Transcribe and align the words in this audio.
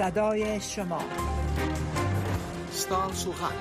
صدای 0.00 0.60
شما 0.60 0.98
ستان 2.72 3.12
سوخن 3.12 3.54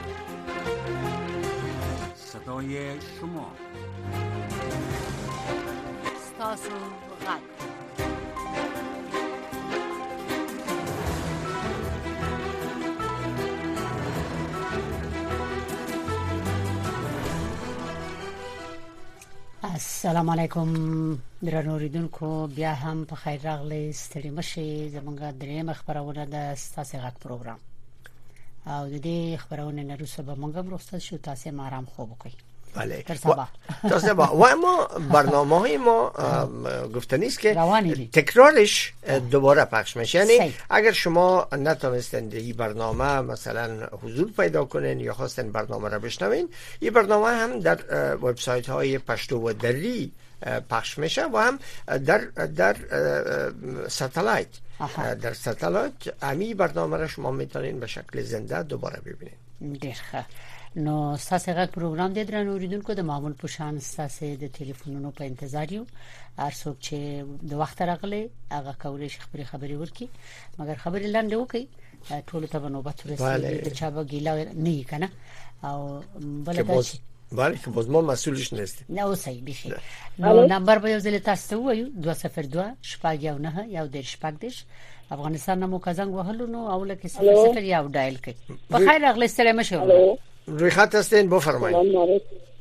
صدای 2.16 3.02
شما 3.02 3.52
ستان 6.18 7.40
السلام 19.64 20.30
علیکم 20.30 20.74
کو 21.42 22.48
بیا 22.56 22.74
هم 22.74 23.06
په 23.10 23.16
خیر 23.16 23.40
راغلی 23.44 23.94
ستړي 23.94 24.30
مشي 24.32 24.90
زمونږ 24.92 25.18
درې 25.40 25.64
مخبرونه 25.64 26.26
د 26.26 26.56
ستاسو 26.56 26.98
غټ 26.98 27.16
پروګرام 27.24 27.60
او 28.68 28.88
د 28.88 28.96
دې 29.00 29.38
خبرونه 29.38 29.82
نه 29.84 29.96
روسه 29.96 30.24
به 30.24 30.34
مونږ 30.36 30.58
مرسته 30.68 31.00
شو 31.00 31.18
تاسو 31.18 31.62
آرام 31.62 31.86
خوب 31.86 32.10
بله 32.76 33.02
تر 33.02 33.16
سبا 34.00 34.26
و 34.26 34.46
اما 34.46 34.88
برنامه 35.12 35.60
های 35.60 35.78
ما 35.78 36.12
گفته 36.96 37.18
نیست 37.18 37.40
که 37.40 37.56
تکرارش 38.14 38.94
دوباره 39.32 39.66
پخش 39.66 39.98
میشه 39.98 40.18
یعنی 40.26 40.54
اگر 40.70 40.92
شما 40.92 41.48
نتونستند 41.52 42.34
این 42.34 42.54
برنامه 42.56 43.22
مثلا 43.22 43.88
حضور 44.04 44.32
پیدا 44.38 44.66
کنین 44.66 45.00
یا 45.00 45.14
خواستن 45.14 45.52
برنامه 45.52 45.90
را 45.90 46.00
بشنوین 46.00 46.50
این 46.80 46.94
برنامه 46.94 47.28
هم 47.28 47.60
در 47.60 47.80
وبسایت 48.16 48.70
های 48.70 48.98
پشتو 48.98 49.38
و 49.40 49.54
دری 49.54 50.12
پخش 50.70 50.98
میشه 50.98 51.26
و 51.26 51.38
هم 51.38 51.60
در 51.98 52.18
در 52.56 52.76
ساتلایت 53.88 54.48
در 55.22 55.34
ساتلایت 55.34 55.94
امی 56.24 56.54
برنامه 56.54 56.98
را 56.98 57.08
شما 57.08 57.32
میتونین 57.32 57.80
به 57.80 57.88
شکل 57.88 58.22
زنده 58.22 58.64
دوباره 58.64 59.02
ببینید 59.06 59.80
درخه 59.82 60.26
نو 60.76 61.18
ساس 61.18 61.50
پروگرام 61.50 62.14
دید 62.14 62.36
را 62.36 62.52
اوریدون 62.52 62.82
که 62.82 62.96
ده 62.96 63.02
معمول 63.02 63.34
پوشان 63.34 63.80
ساسه 63.80 64.36
ده 64.36 64.48
تلفنونو 64.48 65.12
په 65.12 65.26
انتظاریو 65.26 65.86
چه 65.86 66.56
څوک 66.64 66.78
چې 66.82 66.94
د 67.50 67.54
وخت 67.54 67.82
راغلی 67.82 68.30
هغه 68.52 68.72
خبری 68.72 69.10
شي 69.10 69.20
خبري 69.20 69.44
خبري 69.44 69.76
ورکي 69.76 70.10
مګر 70.60 70.74
خبري 70.76 71.14
لاندې 71.14 71.34
وکي 71.34 71.68
ټول 72.28 72.46
ته 72.50 72.60
به 72.60 72.70
نوبت 72.70 73.00
ورسیږي 73.02 73.22
بله. 73.22 73.52
د 73.52 73.68
چا 73.70 73.90
نه 74.56 74.84
کنه 74.84 75.10
او 75.64 76.02
بل 76.46 76.84
بله 77.32 77.58
که 77.58 77.70
باز 77.70 77.90
ما 77.90 78.02
مسئولش 78.02 78.54
نیستیم 78.54 78.86
نه 78.90 79.02
اوسای 79.08 79.42
بخیر 79.42 79.76
نو 80.20 80.48
نمبر 80.48 80.78
به 80.78 80.90
یو 80.90 81.00
ځل 81.00 81.24
تاسو 81.26 81.64
وایو 81.64 81.90
202 81.90 82.64
شپږ 82.84 83.24
یو 83.24 83.38
نه 83.38 83.66
یو 83.70 83.88
د 83.88 84.02
شپږ 84.02 84.40
دش 84.46 84.64
افغانستان 85.12 85.60
نمو 85.60 85.80
کزنګ 85.80 86.12
وهلو 86.14 86.46
نو 86.48 86.70
اوله 86.74 86.96
کې 86.96 87.08
صفر 87.08 87.36
صفر 87.52 87.64
یو 87.64 87.88
دایل 87.88 88.16
کړئ 88.18 88.34
په 88.70 88.78
خیر 88.78 89.06
اغلی 89.06 89.28
سلام 89.28 89.64
شو 89.64 90.16
روی 90.48 90.70
خط 90.70 90.96
هستین 90.96 91.30
بفرمایید 91.30 91.96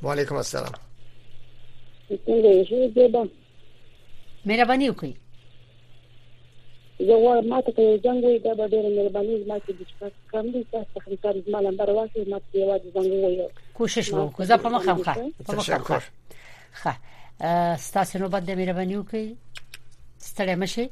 و 0.02 0.12
علیکم 0.12 0.34
السلام 0.36 0.72
مهرباني 4.46 4.90
وکړئ 4.90 5.10
زه 7.06 7.16
غواړم 7.24 7.46
ما 7.48 7.60
ته 7.60 7.82
یو 7.82 7.96
زنګ 7.98 8.24
وایي 8.24 8.38
دا 8.38 8.54
به 8.54 8.68
ډېر 8.68 8.84
مهرباني 8.98 9.44
زما 9.44 9.58
کې 9.58 9.72
د 10.02 10.12
کم 10.32 10.50
دي 10.52 10.64
تاسو 10.72 11.00
خپل 11.00 11.16
کار 11.22 11.34
زما 11.46 11.60
لمبر 11.60 11.90
واسي 11.90 12.24
ما 12.30 12.38
ته 12.38 12.58
یو 12.58 12.78
زنګ 12.78 13.12
وایي 13.24 13.48
کوشش 13.78 14.12
مو 14.14 14.28
کو 14.36 14.44
زه 14.44 14.56
په 14.64 14.68
مخه 14.74 14.92
مخه 14.98 15.14
په 15.46 15.52
مخه 15.58 15.78
مخه 15.78 16.00
ښه 16.80 16.94
ستاسو 17.86 18.18
نوبت 18.22 18.42
د 18.46 18.50
مهرباني 18.60 18.94
وکړئ 18.98 19.26
ستړی 20.30 20.54
مشي 20.62 20.84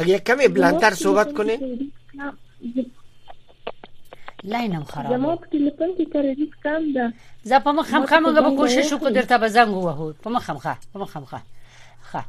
اگه 0.01 0.19
کمی 0.31 0.49
بلندتر 0.57 0.95
صحبت 1.05 1.37
کنی 1.37 1.57
لاینم 4.45 4.85
خراب 4.85 5.13
زما 5.17 5.37
په 5.37 5.47
ټلیفون 5.47 5.91
کې 5.97 6.13
کریډیټ 6.13 6.51
کم 6.65 6.93
ده 6.95 7.13
زه 7.43 7.59
په 7.65 7.73
مخ 7.73 7.95
هم 7.95 8.07
خامو 8.13 8.29
غو 8.29 8.57
کوشش 8.57 8.93
وکړ 8.93 9.11
درته 9.15 9.39
به 9.39 9.49
زنګ 9.49 9.69
ووهو 9.79 10.13
په 10.13 10.31
مخ 10.31 10.51
هم 10.51 10.59
ښه 10.59 10.77
په 10.93 10.99
مخ 11.01 11.17
هم 11.17 11.25
ښه 11.25 11.41
ښه 12.11 12.25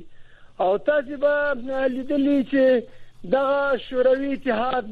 او 0.61 0.77
تاسو 0.77 1.17
به 1.17 1.53
لیدلی 1.87 2.45
چې 2.51 2.83
دا 3.31 3.77
شوروي 3.89 4.33
اتحاد 4.33 4.85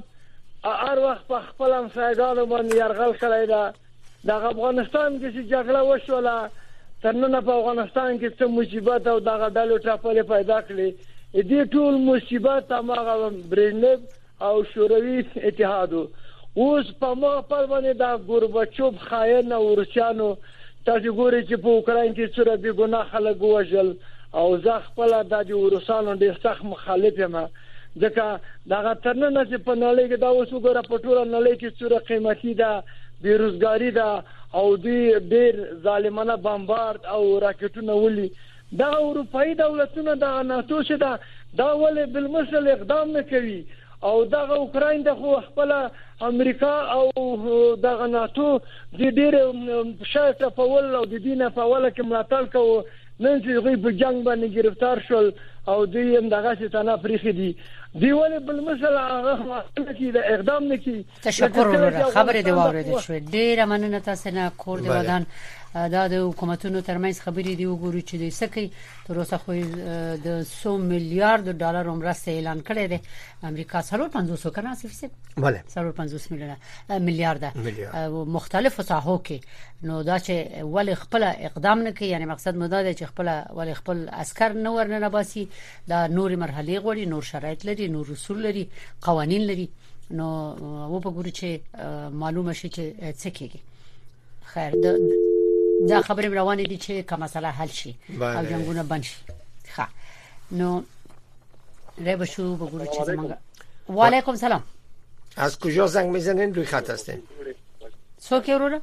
هر 0.64 1.00
وخت 1.00 1.28
په 1.28 1.40
خپل 1.42 1.72
امسایګانو 1.74 2.46
باندې 2.50 2.76
يرغل 2.76 3.14
کړی 3.18 3.46
دی 3.50 3.72
د 4.28 4.32
افغانستان 4.32 5.20
کې 5.20 5.30
چې 5.34 5.44
جګړه 5.52 5.84
وشوله 5.90 6.50
ترنه 7.04 7.42
په 7.50 7.54
افغانستان 7.60 8.18
کې 8.20 8.30
څه 8.40 8.46
مصیبت 8.58 9.08
او 9.12 9.20
دغه 9.28 9.48
ډلو 9.58 9.78
ټاپلې 9.86 10.24
پیدا 10.34 10.58
کړې 10.70 11.46
دې 11.52 11.66
ټول 11.76 11.94
مصیبت 12.10 12.72
هغه 12.80 13.30
برژنیف 13.54 14.00
او 14.50 14.64
شوروي 14.74 15.18
اتحاد 15.52 15.94
اوس 16.60 16.92
په 17.02 17.14
ما 17.22 17.32
پر 17.42 17.64
باندې 17.72 17.92
د 18.04 18.28
ګوربچوب 18.30 18.98
خاين 19.08 19.52
او 19.60 19.64
روسانو 19.82 20.30
تاسو 20.90 21.16
ګورئ 21.22 21.42
چې 21.50 21.56
په 21.64 21.70
اوکرين 21.78 22.12
کې 22.14 22.32
څوره 22.36 22.56
به 22.64 22.74
ګناه 22.80 23.04
خلک 23.16 23.42
وژل 23.50 23.90
او 24.44 24.58
زه 24.68 24.80
خپل 24.90 25.12
د 25.32 25.50
روسانو 25.76 26.20
ډېر 26.22 26.36
سخت 26.44 26.64
مخالف 26.74 27.20
یم 27.26 27.38
ځکه 28.02 28.40
دا 28.72 28.94
ترنه 28.94 29.42
چې 29.50 29.58
په 29.68 29.74
نړۍ 29.84 30.06
کې 30.10 30.18
دا 30.24 30.28
اوس 30.28 30.50
وګوره 30.54 30.84
په 30.90 30.98
ټول 31.04 31.18
نړۍ 31.36 31.56
کې 31.62 31.76
څوره 31.80 32.00
قیمتي 32.12 32.54
ده 32.54 32.84
بیروزګاری 33.24 33.92
ده 33.96 34.24
او 34.60 34.76
دوی 34.84 35.20
ډیر 35.32 35.56
ظالمانه 35.88 36.36
بمبارد 36.46 37.06
او 37.14 37.24
راکټونه 37.44 37.94
ولي 38.04 38.30
دا 38.82 38.90
اروپאי 39.00 39.56
دولتونه 39.64 40.16
د 40.24 40.46
ناتو 40.52 40.82
شه 40.90 40.98
دا 41.04 41.12
دا 41.62 41.68
ولې 41.82 42.14
بالمثل 42.16 42.68
اقدام 42.74 43.12
نه 43.18 43.24
کوي 43.34 43.60
او 44.10 44.14
دغه 44.36 44.54
اوکرين 44.64 45.04
د 45.08 45.18
خو 45.22 45.36
خپل 45.48 45.72
امریکا 46.28 46.72
او 46.96 47.36
دغه 47.88 48.08
ناتو 48.16 48.48
د 49.02 49.16
ډیر 49.22 49.40
شاته 50.14 50.50
په 50.60 50.70
ول 50.74 50.94
او 51.02 51.06
د 51.16 51.24
دینه 51.28 51.50
په 51.58 51.72
ول 51.72 51.90
کې 51.90 52.10
ملاتړ 52.10 52.50
کوي 52.56 52.98
نن 53.26 53.42
چې 53.44 53.66
غي 53.66 53.76
په 53.86 53.98
جنگ 54.04 54.24
باندې 54.28 54.56
گرفتار 54.60 55.04
شول 55.08 55.32
او 55.70 55.86
دوی 55.86 56.16
هم 56.18 56.30
دغه 56.30 56.56
ستنه 56.68 56.98
پریخي 56.98 57.32
دي 57.32 57.56
دی 58.00 58.12
ولې 58.14 58.40
بل 58.48 58.60
مسله 58.62 59.00
هغه 59.00 59.64
چې 60.00 60.12
د 60.14 60.18
اقدام 60.26 60.72
نکي 60.72 61.06
تشکر 61.24 61.68
ورور 61.68 62.12
خبره 62.12 62.42
دی 62.42 62.52
واورید 62.52 63.00
شو 63.00 63.20
ډیره 63.20 63.64
مننه 63.72 64.00
تاسو 64.00 64.30
نه 64.30 64.52
کور 64.58 64.80
دی 64.80 64.90
ودان 64.90 65.26
دا 65.76 66.08
د 66.08 66.14
حکومتونو 66.30 66.80
ترمنځ 66.82 67.20
خبرې 67.22 67.54
دی 67.56 67.66
وګورو 67.66 68.02
چې 68.02 68.16
د 68.18 68.30
سکی 68.30 68.72
تر 69.08 69.18
اوسه 69.20 69.38
خو 69.44 69.54
د 69.58 70.42
100 70.44 70.80
میلیارډ 70.86 71.54
ډالر 71.64 71.90
مرسته 71.92 72.32
اعلان 72.32 72.62
کړې 72.70 72.90
ده 72.94 73.00
امریکا 73.50 73.82
350 73.82 74.52
کنه 74.56 74.76
سفسه 74.76 75.10
bale 75.46 75.60
350 75.76 76.32
میلیونه 76.32 76.58
میلیارډ 77.08 78.10
مختلف 78.38 78.82
ساحو 78.88 79.18
کې 79.30 79.86
نو 79.92 80.02
دا 80.04 80.18
چې 80.20 80.62
ول 80.74 80.94
خپل 81.04 81.24
اقدام 81.34 81.84
نه 81.84 81.92
کوي 81.92 82.08
یعنی 82.14 82.26
مقصد 82.34 82.56
مدا 82.56 82.84
ده 82.84 82.94
چې 82.94 83.04
خپل 83.04 83.42
ول 83.62 83.74
خپل 83.74 84.10
عسكر 84.10 84.54
نه 84.66 84.70
ورننه 84.74 85.08
باسي 85.10 85.48
دا 85.88 86.08
نور 86.08 86.36
مرحله 86.36 86.82
غوړي 86.82 87.08
نور 87.14 87.22
شرایط 87.22 87.66
لري 87.66 87.88
نور 87.88 88.12
اصول 88.12 88.44
لري 88.44 88.70
قوانين 89.02 89.48
لري 89.54 89.70
نو 90.12 90.28
و 90.98 91.02
په 91.02 91.10
ګورو 91.12 91.32
چې 91.40 91.82
معلومه 92.22 92.54
شي 92.54 92.70
چې 92.70 93.14
څه 93.24 93.28
کېږي 93.28 93.60
خیر 94.46 94.74
د 94.84 94.98
دا 95.88 96.02
خبرې 96.02 96.26
روانې 96.28 96.64
دي 96.64 96.78
چې 96.78 97.04
کومه 97.10 97.24
مسله 97.26 97.48
حل 97.52 97.68
شي 97.68 97.96
او 98.22 98.44
جنگونه 98.46 98.84
بند 98.84 99.04
شي 99.04 99.16
ښه 99.76 99.88
نو 100.52 100.82
رب 102.06 102.24
شو 102.24 102.56
بگو 102.56 102.86
چیز 102.86 103.10
منگا 103.10 103.36
و 103.90 104.02
علیکم 104.04 104.36
سلام 104.36 104.64
از 105.38 105.60
کجا 105.60 105.88
زنگ 105.88 106.12
میزنین 106.12 106.56
روی 106.56 106.66
خط 106.66 106.90
هستین 106.90 107.22
سو 108.20 108.40
کی 108.40 108.54
رو 108.54 108.80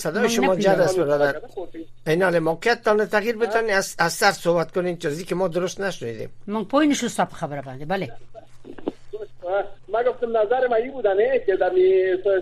صدای 0.04 0.28
شما 0.28 0.54
جد 0.56 0.68
است 0.80 0.98
برادر 1.00 1.40
اینال 2.06 2.38
ما 2.38 2.54
تان 2.84 3.06
تغییر 3.08 3.36
بتن 3.38 3.70
از 3.70 3.96
از 3.98 4.12
سر 4.12 4.30
صحبت 4.32 4.72
کنین 4.72 4.96
چیزی 4.98 5.24
که 5.24 5.34
ما 5.34 5.48
درست 5.48 5.80
نشنیدیم 5.80 6.30
من 6.46 6.64
پوینش 6.64 7.02
رو 7.02 7.08
سب 7.08 7.28
خبر 7.28 7.60
بنده 7.60 7.84
بله 7.84 8.08
من 9.96 10.02
گفتم 10.10 10.36
نظر 10.36 10.66
من 10.66 10.76
این 10.76 10.92
بودنه 10.92 11.38
که 11.46 11.56
در 11.56 11.70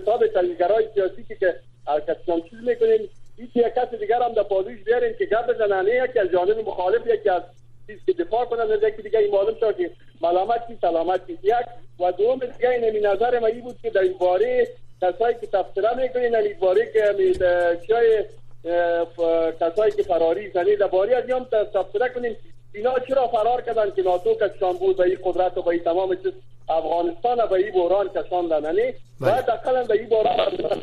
حساب 0.03 0.27
تحلیلگرای 0.27 0.89
سیاسی 0.95 1.25
که 1.41 1.55
هر 1.87 2.01
کسی 2.01 2.43
چیز 2.51 2.59
میکنیم 2.69 3.09
هیچ 3.37 3.51
یک 3.55 3.67
کس 3.67 3.95
دیگر 4.01 4.23
هم 4.23 4.33
در 4.33 4.43
پادوش 4.43 4.85
بیاریم 4.87 5.15
که 5.19 5.25
گرد 5.25 5.47
بزنن 5.47 5.87
یکی 5.89 6.19
از 6.19 6.29
جانب 6.33 6.59
مخالف 6.69 7.07
یکی 7.07 7.29
از 7.29 7.43
چیز 7.87 7.99
که 8.07 8.25
دفاع 8.25 8.45
کنن 8.45 8.61
از 8.61 8.83
یکی 8.83 9.03
دیگه 9.03 9.19
این 9.19 9.31
معلوم 9.33 9.55
شد 9.61 9.77
که 9.77 9.91
ملامت 10.23 10.67
چی 10.69 10.79
سلامت 10.81 11.21
یک 11.43 11.55
و 12.01 12.13
دوم 12.13 12.39
دیگه 12.39 12.71
این 12.71 13.07
نظر 13.07 13.39
من 13.39 13.47
این 13.47 13.61
بود 13.61 13.77
که 13.83 13.91
در 13.91 14.01
این 14.01 14.19
باره 14.19 14.69
کسایی 15.03 15.37
که 15.41 15.47
تفسیره 15.47 15.95
میکنین 16.03 16.33
یعنی 16.33 16.49
این 16.49 16.59
باره 16.59 16.93
که 16.93 17.35
کسایی 19.61 19.93
که 19.97 20.03
فراری 20.03 20.51
زنی 20.51 20.77
در 20.77 20.87
باره 20.87 21.17
از 21.17 21.31
هم 21.31 21.45
تفسیره 21.73 22.09
کنین 22.15 22.37
اینا 22.75 22.91
چرا 23.09 23.29
فرار 23.29 23.61
کردن 23.63 23.91
که 23.97 24.03
ناتو 24.03 24.35
کشان 24.35 24.79
بود 24.79 24.97
به 24.97 25.03
این 25.05 25.19
قدرت 25.25 25.59
و 25.59 25.63
به 25.63 25.69
این 25.69 25.81
تمام 25.85 26.15
چیز 26.15 26.33
افغانستان 26.69 27.37
به 27.49 27.53
این 27.53 27.73
بحران 27.75 28.09
کشاندن 28.09 28.59
و 28.59 28.63
یعنی 28.79 28.93
بله. 29.21 29.31
بعد 29.33 29.47
دقلا 29.47 29.85
به 29.85 29.95
این 30.01 30.09
بحران 30.09 30.81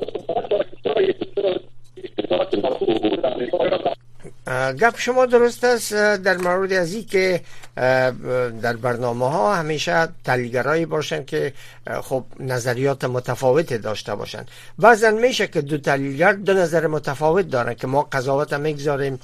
گپ 4.79 4.97
شما 4.97 5.25
درست 5.25 5.63
است 5.63 5.93
در 6.25 6.37
مورد 6.37 6.73
از 6.73 6.95
که 7.11 7.41
در 8.61 8.75
برنامه 8.75 9.29
ها 9.29 9.55
همیشه 9.55 10.07
تلگرایی 10.25 10.85
باشن 10.85 11.25
که 11.25 11.53
خب 12.01 12.23
نظریات 12.39 13.03
متفاوت 13.03 13.73
داشته 13.73 14.15
باشن 14.15 14.45
بعضا 14.79 15.11
میشه 15.11 15.47
که 15.47 15.61
دو 15.61 15.77
تلگر 15.77 16.33
دو 16.33 16.53
نظر 16.53 16.87
متفاوت 16.87 17.47
دارن 17.49 17.73
که 17.73 17.87
ما 17.87 18.01
قضاوت 18.11 18.53
هم 18.53 18.61
میگذاریم 18.61 19.19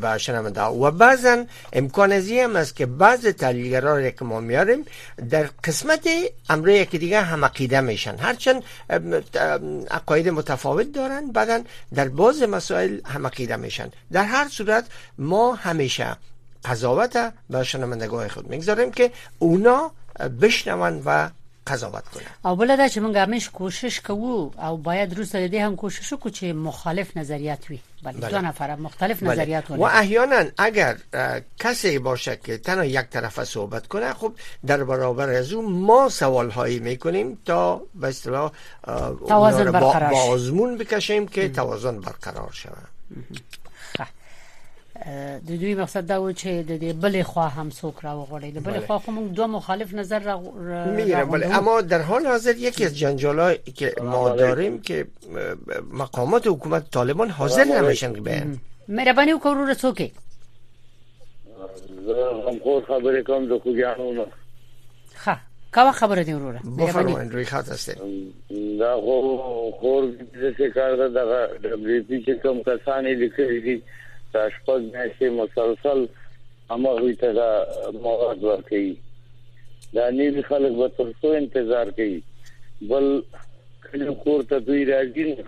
به 0.00 0.18
شنونده 0.18 0.62
و 0.62 0.90
بعضا 0.90 1.44
امکان 1.72 2.12
از 2.12 2.30
هم 2.30 2.56
است 2.56 2.76
که 2.76 2.86
بعض 2.86 3.26
هایی 3.42 4.12
که 4.12 4.24
ما 4.24 4.40
میاریم 4.40 4.84
در 5.30 5.48
قسمت 5.64 6.08
امره 6.50 6.78
یکی 6.78 6.98
دیگه 6.98 7.20
هم 7.22 7.44
عقیده 7.44 7.80
میشن 7.80 8.14
هرچند 8.18 8.62
عقاید 9.90 10.28
متفاوت 10.28 10.92
دارن 10.92 11.32
بعدا 11.32 11.60
در 11.94 12.08
بعض 12.08 12.42
مسائل 12.42 12.98
هم 13.04 13.30
میشن 13.60 13.90
در 14.12 14.24
هر 14.24 14.48
صورت 14.48 14.84
ما 15.18 15.54
همیشه 15.54 16.16
قضاوت 16.64 17.32
به 17.70 17.76
نگاه 17.86 18.28
خود 18.28 18.50
میگذاریم 18.50 18.90
که 18.92 19.10
اونا 19.38 19.90
بشنون 20.40 21.02
و 21.04 21.30
قضاوت 21.66 22.04
کنه 22.08 22.24
او 22.50 22.56
بل 22.56 22.88
چې 22.88 22.92
موږ 22.92 23.48
کوشش 23.50 24.00
کوو 24.00 24.50
او 24.62 24.76
باید 24.76 25.18
روز 25.18 25.34
هم 25.34 25.76
کوشش 25.76 26.14
وکړو 26.14 26.30
چې 26.30 26.42
مخالف 26.42 27.16
نظریات 27.16 27.70
وي 27.70 27.78
بله،, 28.02 28.18
بله 28.18 28.30
دو 28.30 28.38
نفر 28.38 28.76
مختلف 28.76 29.20
بله. 29.20 29.32
نظریات 29.32 29.70
و 29.70 29.82
احیانا 29.82 30.44
اگر 30.58 30.96
کسی 31.60 31.98
باشه 31.98 32.36
که 32.36 32.58
تنها 32.58 32.84
یک 32.84 33.06
طرف 33.10 33.44
صحبت 33.44 33.86
کنه 33.86 34.12
خب 34.12 34.32
در 34.66 34.84
برابر 34.84 35.28
از 35.30 35.52
او 35.52 35.70
ما 35.70 36.08
سوال 36.08 36.50
هایی 36.50 36.78
میکنیم 36.78 37.38
تا 37.44 37.82
به 37.94 38.08
اصطلاح 38.08 38.52
توازن 39.28 39.70
برقرار 39.72 40.38
بکشیم 40.78 41.26
که 41.28 41.48
توازن 41.48 42.00
برقرار 42.00 42.50
شود 42.52 42.88
د 45.46 45.46
دوی 45.46 45.74
مقصد 45.74 46.06
دا 46.06 46.18
و 46.22 46.32
چې 46.32 46.46
د 46.46 46.96
بلې 47.02 47.22
خوا 47.26 47.48
هم 47.48 47.70
څوک 47.70 48.00
راوغړي 48.06 48.50
د 48.54 48.60
بلې 48.60 48.80
بله. 48.80 48.86
خوا 48.86 48.98
کوم 49.04 49.28
دوه 49.28 49.46
مخالف 49.46 49.94
نظر 49.94 50.18
را, 50.18 50.42
را 50.56 51.24
بله 51.24 51.58
اما 51.58 51.80
در 51.80 52.00
حال 52.02 52.26
حاضر 52.26 52.56
یکی 52.56 52.84
از 52.84 52.98
جنجالایی 52.98 53.58
که 53.74 53.94
ما 54.02 54.28
داریم 54.30 54.80
که 54.80 55.06
مقامات 55.92 56.46
حکومت 56.46 56.90
طالبان 56.90 57.30
حاضر 57.30 57.64
نمیشن 57.64 58.12
به 58.12 58.46
مهرباني 58.88 59.32
وکړو 59.34 59.56
ورسو 59.58 59.94
کې 59.94 60.04
زه 62.06 62.44
هم 62.48 62.58
خو 62.62 62.80
خبرې 62.80 63.22
کوم 63.26 63.46
د 63.48 63.58
خوګیانو 63.58 64.14
نه 64.14 64.26
ښه 65.24 65.36
کا 65.72 66.22
دی 66.22 66.32
وروره 66.34 66.60
بفرمایئ 66.78 67.28
روی 67.28 67.44
خط 67.44 67.68
هسته 67.68 67.94
دا 68.80 68.94
خو 69.00 69.38
خور 69.80 70.12
دې 70.12 70.56
څه 70.58 70.70
کار 70.74 70.96
ده 70.96 71.08
د 71.62 71.66
دې 72.08 72.24
چې 72.26 72.30
کوم 72.42 72.62
کسانې 72.62 73.14
لیکلي 73.18 73.60
دي 73.60 73.82
چې 74.32 74.38
اشپز 74.48 74.82
نشي 74.94 75.28
مسلسل 75.36 76.00
اما 76.74 76.90
وی 77.04 77.14
ته 77.22 77.28
مواد 78.06 78.38
ورکړي 78.48 78.96
دا 79.96 80.10
نیو 80.18 80.42
خلک 80.48 80.72
به 80.80 80.88
تر 80.98 81.06
څو 81.22 81.26
انتظار 81.38 81.90
کوي 81.96 82.18
بل 82.92 83.08
کله 83.86 84.14
کور 84.24 84.42
ته 84.52 84.58
دوی 84.68 84.84
راځي 84.84 85.44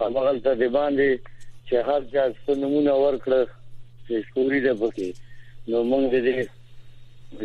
هغه 0.00 0.38
ته 0.44 0.54
دی 0.60 0.68
باندې 0.68 1.10
چې 1.68 1.74
هر 1.88 2.00
چا 2.12 2.24
څنګه 2.46 2.94
ورکړه 3.04 3.40
چې 4.06 4.14
سوري 4.34 4.60
ده 4.68 4.74
پکې 4.80 5.08
نو 5.72 5.78
موږ 5.90 6.04
دې 6.10 6.48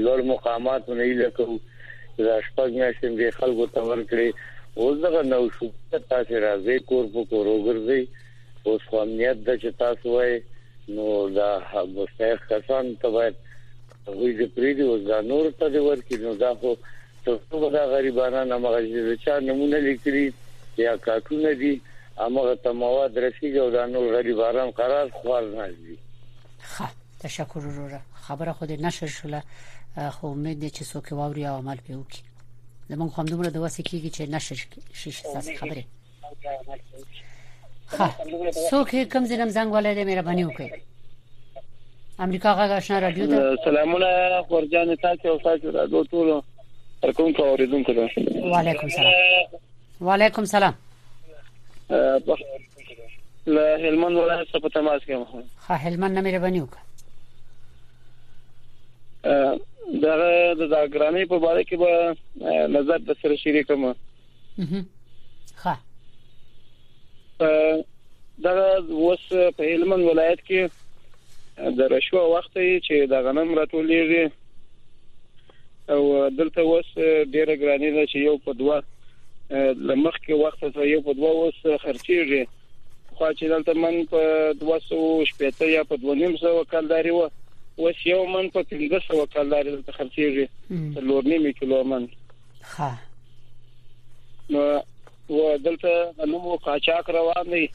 لوړ 0.07 0.19
مقامات 0.35 0.89
نه 0.95 1.05
لکو 1.21 1.49
دا 2.17 2.35
شپږ 2.45 2.69
میاشتې 2.77 3.09
به 3.21 3.31
خلکو 3.41 3.65
ته 3.75 3.81
ورکړي 3.81 4.33
اوس 4.85 4.97
دغه 5.05 5.21
نو 5.29 5.43
شو 5.59 5.69
تاسو 5.91 6.39
راځي 6.45 6.77
کور 6.91 7.05
په 7.15 7.25
کور 7.33 7.45
وګرځي 7.53 8.03
اوس 8.63 8.81
خو 8.89 8.95
امنیت 8.99 9.37
د 9.47 9.59
چې 9.61 9.75
تاسو 9.79 10.09
وای 10.13 10.41
نو 10.87 11.29
دا 11.35 11.49
مستحق 11.85 12.41
کسان 12.49 12.95
ته 13.03 13.07
وای 13.15 13.31
وی 14.07 14.31
دې 14.45 14.49
پریدي 14.55 14.81
اوس 14.91 15.01
دا 15.07 15.21
نور 15.31 15.51
ته 15.59 15.69
دی 15.75 15.83
ورکی 15.89 16.17
نو 16.25 16.35
دا 16.35 16.53
خو 16.61 16.75
تاسو 17.25 17.69
دا 17.69 17.85
غریبانه 17.95 18.43
مغازه 18.57 19.15
چا 19.25 19.39
نمونه 19.39 19.79
لیکري 19.79 20.33
یا 20.77 20.97
کاکونه 20.97 21.53
دي 21.53 21.81
امغه 22.19 22.55
ته 22.55 22.71
مواد 22.71 23.19
رسیږي 23.29 23.57
او 23.57 23.69
دا 23.71 23.85
نور 23.85 24.15
غریبانان 24.15 24.71
قرار 24.71 25.09
خور 25.09 25.43
نه 25.49 25.67
دي 25.67 25.97
ښه 26.77 26.83
تشکر 27.19 27.59
وروره 27.67 28.01
خبره 28.13 28.51
خو 28.53 28.65
دې 28.65 28.71
نشر 28.81 29.07
شوله 29.07 29.43
خو 30.15 30.27
امید 30.27 30.59
دي 30.59 30.69
چې 30.69 30.83
څوک 30.93 31.11
واوري 31.11 31.45
او 31.45 31.57
عمل 31.57 31.77
پیو 31.87 32.03
کی 32.03 32.21
زمونږ 32.89 33.13
هم 33.19 33.25
دومره 33.25 33.49
د 33.49 33.57
واسه 33.57 33.83
کیږي 33.83 34.09
چې 34.17 34.21
نشر 34.21 34.55
شي 34.93 35.11
خبره 35.57 35.83
ها 37.97 38.07
څوک 38.69 38.89
کوم 39.11 39.23
ځینم 39.29 39.49
زنګ 39.57 39.69
ولای 39.73 39.93
دی 39.95 40.03
مهرباني 40.09 40.43
وکړئ 40.45 40.69
امریکا 42.25 42.49
غږ 42.57 42.71
آشنا 42.77 42.97
رادیو 43.01 43.25
ته 43.31 43.37
سلامونه 43.67 44.09
خورجان 44.49 44.89
تاسو 45.05 45.25
او 45.31 45.37
تاسو 45.47 45.65
رادیو 45.77 45.99
ټول 46.11 46.27
کوم 47.19 47.29
کا 47.39 47.43
اوریدونکو 47.53 47.91
ته 47.99 48.05
وعلیکم 48.53 48.87
سلام 48.97 49.13
وعلیکم 50.09 50.43
سلام 50.51 50.75
له 53.47 53.75
هلمند 53.75 54.15
ولایت 54.15 54.47
څخه 54.47 54.59
په 54.59 54.69
تماس 54.75 54.99
کې 55.01 55.09
یم 55.13 55.23
ها 55.67 55.73
هلمند 55.87 56.11
نه 56.17 56.21
مهرباني 56.29 56.61
وکړه 56.65 56.83
دغه 60.05 60.29
د 60.59 60.89
ګرانی 60.93 61.25
په 61.25 61.35
اړه 61.35 61.63
کې 61.63 61.75
به 61.83 61.91
نظر 62.79 62.99
د 63.09 63.11
سره 63.25 63.35
شریکم 63.43 63.79
دا 67.39 68.51
اوس 69.05 69.23
په 69.33 69.71
هلمند 69.71 70.03
ولایت 70.09 70.41
کې 70.47 70.61
د 71.79 71.81
رشوه 71.93 72.23
وخت 72.33 72.53
یې 72.57 72.75
چې 72.87 73.07
د 73.13 73.23
غنم 73.27 73.49
راټولېږي 73.59 74.25
او 75.95 75.99
دلته 76.39 76.59
اوس 76.61 76.89
ډیره 77.03 77.53
ګرانی 77.63 77.89
ده 77.97 78.03
چې 78.11 78.17
یو 78.27 78.35
په 78.47 78.51
دوا 78.61 78.77
لمخ 79.91 80.15
کې 80.27 80.35
وخت 80.43 80.59
سره 80.65 80.85
یو 80.91 81.01
په 81.07 81.13
دوا 81.21 81.31
اوس 81.39 81.61
خرچېږي 81.63 82.43
خو 83.15 83.23
چې 83.39 83.45
دلته 83.53 83.71
من 83.85 83.95
په 84.13 84.21
280 84.63 85.71
یا 85.75 85.83
په 85.91 85.95
250 86.03 86.67
کلداري 86.75 87.13
و 87.15 87.21
اوس 87.23 87.97
یو 88.11 88.19
من 88.35 88.45
په 88.57 88.61
300 88.75 89.31
کلداري 89.37 89.69
دلته 89.75 89.97
خرچېږي 89.97 90.45
څلور 90.95 91.21
نیمه 91.33 91.51
کیلو 91.61 91.79
من 91.93 92.03
ها 92.75 92.91
نو 94.53 94.61
و 95.29 95.57
دلته 95.57 96.13
نو 96.27 96.39
مو 96.39 96.55
قاچاق 96.55 97.09
روان 97.09 97.45
دي 97.49 97.69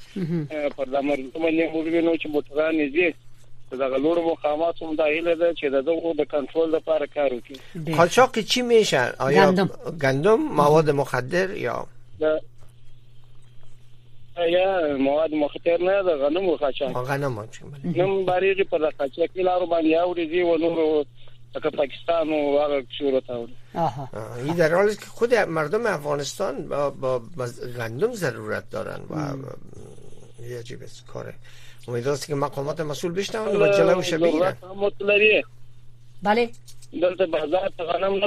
پر 0.76 0.84
د 0.84 0.96
مرګونه 0.96 1.70
موږ 1.72 1.86
وینو 1.86 2.16
چې 2.16 2.26
موټران 2.28 2.74
یې 2.74 2.88
دي 2.96 3.14
دا 3.78 3.86
غلور 3.92 4.18
مقامات 4.24 4.82
هم 4.82 4.94
داخله 4.96 5.34
ده 5.34 5.54
چې 5.54 5.64
د 5.64 5.82
دغه 5.86 6.12
د 6.18 6.24
کنټرول 6.34 6.68
لپاره 6.74 7.06
کار 7.14 7.30
وکړي 7.34 7.94
قاچاق 7.96 8.38
چی 8.38 8.62
میشن 8.62 9.12
آیا 9.28 9.66
گندم 10.02 10.40
مواد 10.60 10.90
مخدر 10.90 11.50
یا 11.62 11.74
یا 14.50 14.96
مواد 15.00 15.34
مخدر 15.40 15.82
نه 15.88 16.02
ده 16.08 16.16
غنم 16.22 16.48
قاچاق 16.62 17.02
غنم 17.10 17.42
چې 17.52 17.58
بل 17.58 18.00
نو 18.00 18.26
بریږي 18.26 18.62
پر 18.70 18.88
قاچاقي 19.02 19.42
لارو 19.42 19.66
باندې 19.66 19.94
اوري 19.94 20.26
دي 20.34 20.42
و 20.42 20.56
نور 20.56 21.04
لکه 21.56 21.70
پاکستان 21.70 22.32
و 22.32 22.58
هغه 22.58 22.86
شروع 22.98 23.20
تاوله 23.20 23.52
آها 23.74 24.08
این 24.36 24.54
در 24.54 24.74
حالی 24.74 24.94
که 24.94 25.06
خود 25.06 25.34
مردم 25.34 25.86
افغانستان 25.86 26.68
با, 26.68 26.90
با 26.90 27.20
گندم 27.78 28.12
ضرورت 28.14 28.70
دارن 28.70 29.00
و 29.10 29.36
یه 30.42 30.58
عجیب 30.58 30.80
کاره 31.12 31.34
امید 31.88 32.08
است 32.08 32.26
که 32.26 32.34
مقامات 32.34 32.80
مسئول 32.80 33.12
بشنون 33.12 33.62
و 33.62 33.72
جلوش 33.72 34.14
بگیرن 34.14 34.56
بله 36.22 36.50
دلته 37.02 37.26
بازار 37.26 37.72
ته 37.78 37.84
غنم 37.84 38.20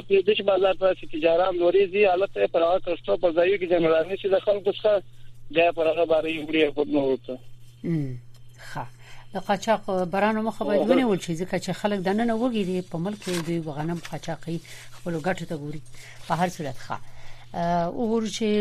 بازار 0.46 0.74
ته 0.80 0.96
تجارت 1.14 1.90
زی 1.92 2.06
حالت 2.06 2.30
پر 2.34 2.62
هغه 2.62 2.80
کشتو 2.96 3.18
په 3.18 3.32
ځایو 3.34 3.60
که 3.60 3.68
جنرالانه 3.68 4.16
چې 4.16 4.26
د 4.26 4.40
خلکو 4.40 4.72
څخه 4.72 5.04
د 5.58 5.72
پر 5.76 5.88
هغه 5.88 6.06
باندې 6.06 6.28
یوړي 6.52 6.74
خود 6.74 6.88
نورتا 6.88 7.38
خب 8.58 8.82
د 9.34 9.38
قاچاق 9.48 10.04
برانو 10.12 10.42
مخه 10.44 10.66
باید 10.66 10.90
ونیول 10.90 11.20
شي 11.24 11.34
ځکه 11.38 11.58
چې 11.60 11.74
خلک 11.82 12.00
د 12.04 12.10
نن 12.18 12.30
وګړي 12.32 12.64
دي 12.64 12.82
په 12.92 12.98
ملک 13.06 13.20
کې 13.24 13.42
دوی 13.46 13.60
غنم 13.78 14.00
قاچاقي 14.10 14.58
خپل 14.92 15.14
ګټه 15.22 15.46
ته 15.46 15.58
ګوري 15.64 15.82
په 16.28 16.34
هر 16.34 16.50
صورت 16.50 16.78
ښه 16.86 16.98
او 17.96 18.06
ورچې 18.12 18.52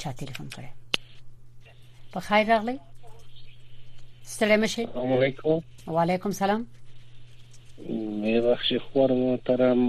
چا 0.00 0.12
ټلیفون 0.22 0.48
کړي 0.54 0.70
په 2.14 2.20
خیر 2.28 2.46
راغلی 2.54 2.76
سلام 4.32 4.66
شي 4.72 4.84
علیکم 5.04 5.60
وعلیکم 5.96 6.30
سلام 6.38 6.64
مې 7.78 8.36
بخښي 8.46 8.78
خور 8.86 9.12
محترم 9.20 9.84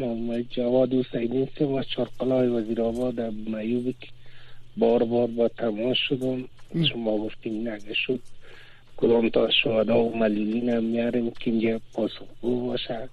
محمد 0.00 0.50
جواد 0.58 0.94
حسینی 0.98 1.44
سه 1.58 1.64
و 1.74 1.82
چارقلای 1.94 2.48
وزیر 2.56 2.82
آباد 2.86 3.20
معیوب 3.54 3.94
بار 4.84 5.04
بار 5.14 5.26
با 5.38 5.48
تماس 5.62 5.96
شدم 6.08 6.42
شما 6.82 7.16
ما 7.16 7.24
گفتیم 7.24 7.68
نگشد 7.68 8.20
کدام 8.96 9.28
تا 9.28 9.50
شهدا 9.50 9.98
و 9.98 10.18
ملیلین 10.18 10.68
هم 10.68 10.84
میاریم 10.84 11.30
که 11.30 11.50
اینجا 11.50 11.80
پاسخگو 11.92 12.66
باشد 12.66 13.08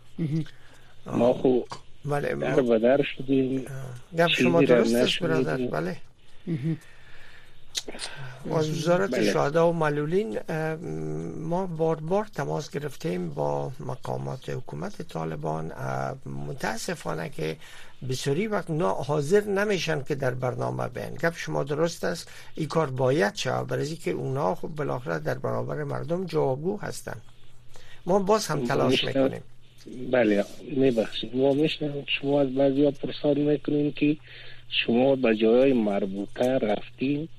ما 1.06 1.34
خو 1.34 1.60
بله 2.06 2.36
در 2.36 2.62
بدر 2.62 3.01
شدیم 3.03 3.65
گفت 4.18 4.27
شما 4.27 4.62
درست 4.62 5.20
برادر 5.20 5.58
بله 5.58 5.98
از 8.56 8.70
وزارت 8.72 9.12
بله. 9.12 9.32
شهدا 9.34 9.70
و 9.72 9.74
معلولین 9.74 10.40
ما 11.42 11.68
بار 11.68 11.96
بار 11.96 12.28
تماس 12.36 12.72
گرفتیم 12.72 13.30
با 13.30 13.72
مقامات 13.80 14.50
حکومت 14.50 15.01
طالبان 15.01 15.72
متاسفانه 16.48 17.30
که 17.30 17.56
بسیاری 18.10 18.48
وقت 18.48 18.72
حاضر 18.82 19.44
نمیشن 19.44 20.04
که 20.04 20.16
در 20.16 20.34
برنامه 20.34 20.88
بین 20.88 21.10
گپ 21.16 21.34
شما 21.38 21.63
درست 21.63 22.04
است 22.04 22.30
این 22.56 22.68
کار 22.68 22.90
باید 22.90 23.34
چه 23.34 23.51
برای 23.63 23.96
که 23.96 24.12
اونا 24.12 24.56
خب 24.56 24.68
بالاخره 24.68 25.20
در 25.20 25.38
برابر 25.38 25.84
مردم 25.84 26.25
جوابگو 26.25 26.78
هستن 26.82 27.16
ما 28.06 28.20
باز 28.20 28.48
هم 28.48 28.66
تلاش 28.66 29.04
میکنیم 29.04 29.42
بله 30.12 30.46
میبخشید 30.75 31.36
ما 31.36 31.54
میشنم 31.54 32.04
شما 32.22 32.42
از 32.42 32.50
بعضی 32.54 32.86
ها 32.86 32.92
پرسان 32.92 33.40
میکنیم 33.40 33.92
که 33.92 34.18
شما 34.88 35.16
به 35.16 35.36
جای 35.36 35.74
مربوطه 35.74 36.58
رفتیم 36.58 37.30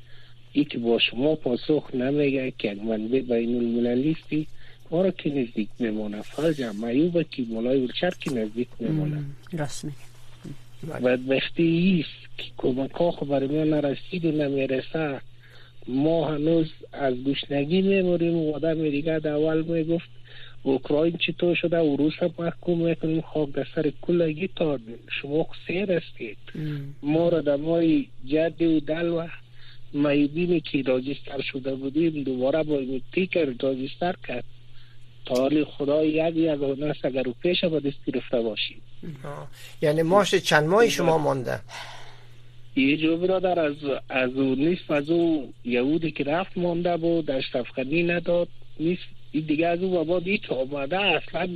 ای 0.53 0.65
که 0.65 0.79
با 0.79 0.99
شما 0.99 1.35
پاسخ 1.35 1.95
نمیگه 1.95 2.53
که 2.59 2.75
منبع 2.75 3.21
بین 3.21 3.57
المللیستی 3.57 4.47
ما 4.91 5.03
را 5.03 5.11
که 5.11 5.35
نزدیک 5.35 5.69
میمونه 5.79 6.23
فرج 6.23 6.63
ایوبه 6.63 7.25
که 7.31 7.43
مولای 7.43 7.81
ولچر 7.81 8.11
که 8.21 8.33
نزدیک 8.35 8.69
میمونه 8.81 9.23
رسمی. 9.53 9.93
بعد 10.89 11.03
بدبختی 11.03 11.63
ایست 11.63 12.39
که 12.39 12.45
کمک 12.59 12.91
ها 12.91 13.11
خب 13.11 13.27
برای 13.27 13.49
ما 13.49 13.65
نرسید 13.65 14.25
و 14.25 14.31
نمیرسه 14.33 15.21
ما 15.89 16.29
هنوز 16.33 16.67
از 16.93 17.15
گوشنگی 17.15 17.83
میموریم 17.83 18.35
و 18.37 18.55
آدم 18.55 18.91
دیگه 18.91 19.19
در 19.19 19.33
اول 19.33 19.63
میگفت 19.63 20.09
اوکراین 20.63 21.17
چطور 21.27 21.55
شده 21.55 21.79
و 21.79 21.97
روس 21.97 22.13
هم 22.19 22.31
محکوم 22.39 22.89
میکنیم 22.89 23.21
خاک 23.21 23.53
در 23.53 23.67
سر 23.75 23.93
کلگی 24.03 24.49
تا 24.57 24.79
شما 25.21 25.47
سیر 25.67 25.93
هستید 25.93 26.37
ما 27.03 27.29
را 27.29 27.41
در 27.41 27.57
مای 27.57 28.07
جد 28.27 28.63
و 28.63 28.81
دلوه 28.81 29.29
میدینی 29.93 30.61
که 30.61 30.83
راجستر 30.83 31.41
شده 31.53 31.75
بودیم 31.75 32.23
دوباره 32.25 32.63
با 32.63 32.79
این 32.79 33.03
تیکر 33.13 33.55
راجستر 33.63 34.15
کرد 34.29 34.45
تا 35.25 35.35
حال 35.35 35.65
خدا 35.65 36.05
یک 36.05 36.49
از 36.49 36.63
است 36.63 37.05
اگر 37.05 37.23
او 37.27 37.35
پیش 37.43 37.65
با 37.65 37.79
دست 37.81 37.99
گرفته 38.07 38.45
یعنی 39.83 40.03
ماش 40.03 40.35
چند 40.35 40.65
ماهی 40.69 40.91
شما 40.91 41.19
مانده 41.19 41.61
یه 42.77 42.97
جو 42.97 43.17
برادر 43.17 43.59
از 43.61 43.75
از 44.09 44.33
او 44.35 44.55
نیست 44.55 44.91
از 44.91 45.11
او 45.11 45.53
یهودی 45.65 46.11
که 46.11 46.25
رفت 46.25 46.59
مانده 46.59 46.97
بود 46.97 47.27
دشت 47.27 47.57
افغانی 47.57 48.03
نداد 48.03 48.49
نیست 48.81 49.03
این 49.33 49.45
دیگه 49.47 49.67
از 49.67 49.83
او 49.83 49.91
بابا 49.91 50.21
تا 50.49 50.55
آمده 50.61 51.01
اصلا 51.01 51.49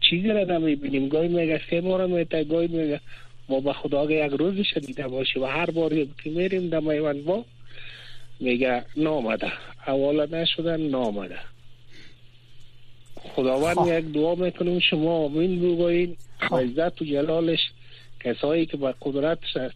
چیزی 0.00 0.28
را 0.28 0.58
بینیم 0.58 1.08
گاهی 1.08 1.28
میگه 1.28 1.60
سه 1.70 1.80
ماه 1.80 2.06
میتر 2.06 2.44
گاهی 2.44 2.66
میگه 2.66 3.00
ما 3.48 3.60
به 3.60 3.72
خدا 3.72 4.00
اگه 4.02 4.14
یک 4.26 4.32
روز 4.32 4.66
شدیده 4.66 5.08
باشی 5.08 5.38
و 5.40 5.44
هر 5.44 5.70
بار 5.70 5.90
که 5.94 6.06
میریم 6.30 6.68
در 6.68 6.80
میوان 6.80 7.22
با 7.22 7.44
میگه 8.40 8.84
نامده 8.96 9.52
اولا 9.86 10.40
نشدن 10.42 10.80
نامده 10.80 11.38
خداوند 13.16 13.76
خب. 13.76 13.98
یک 13.98 14.14
دعا 14.14 14.34
میکنیم 14.34 14.78
شما 14.80 15.10
آمین 15.24 15.60
بگوین 15.60 16.16
و 16.42 16.48
خب. 16.48 16.56
عزت 16.56 17.02
و 17.02 17.04
جلالش 17.04 17.58
کسایی 18.24 18.66
که 18.66 18.76
با 18.76 18.94
قدرت 19.02 19.38
شد 19.52 19.72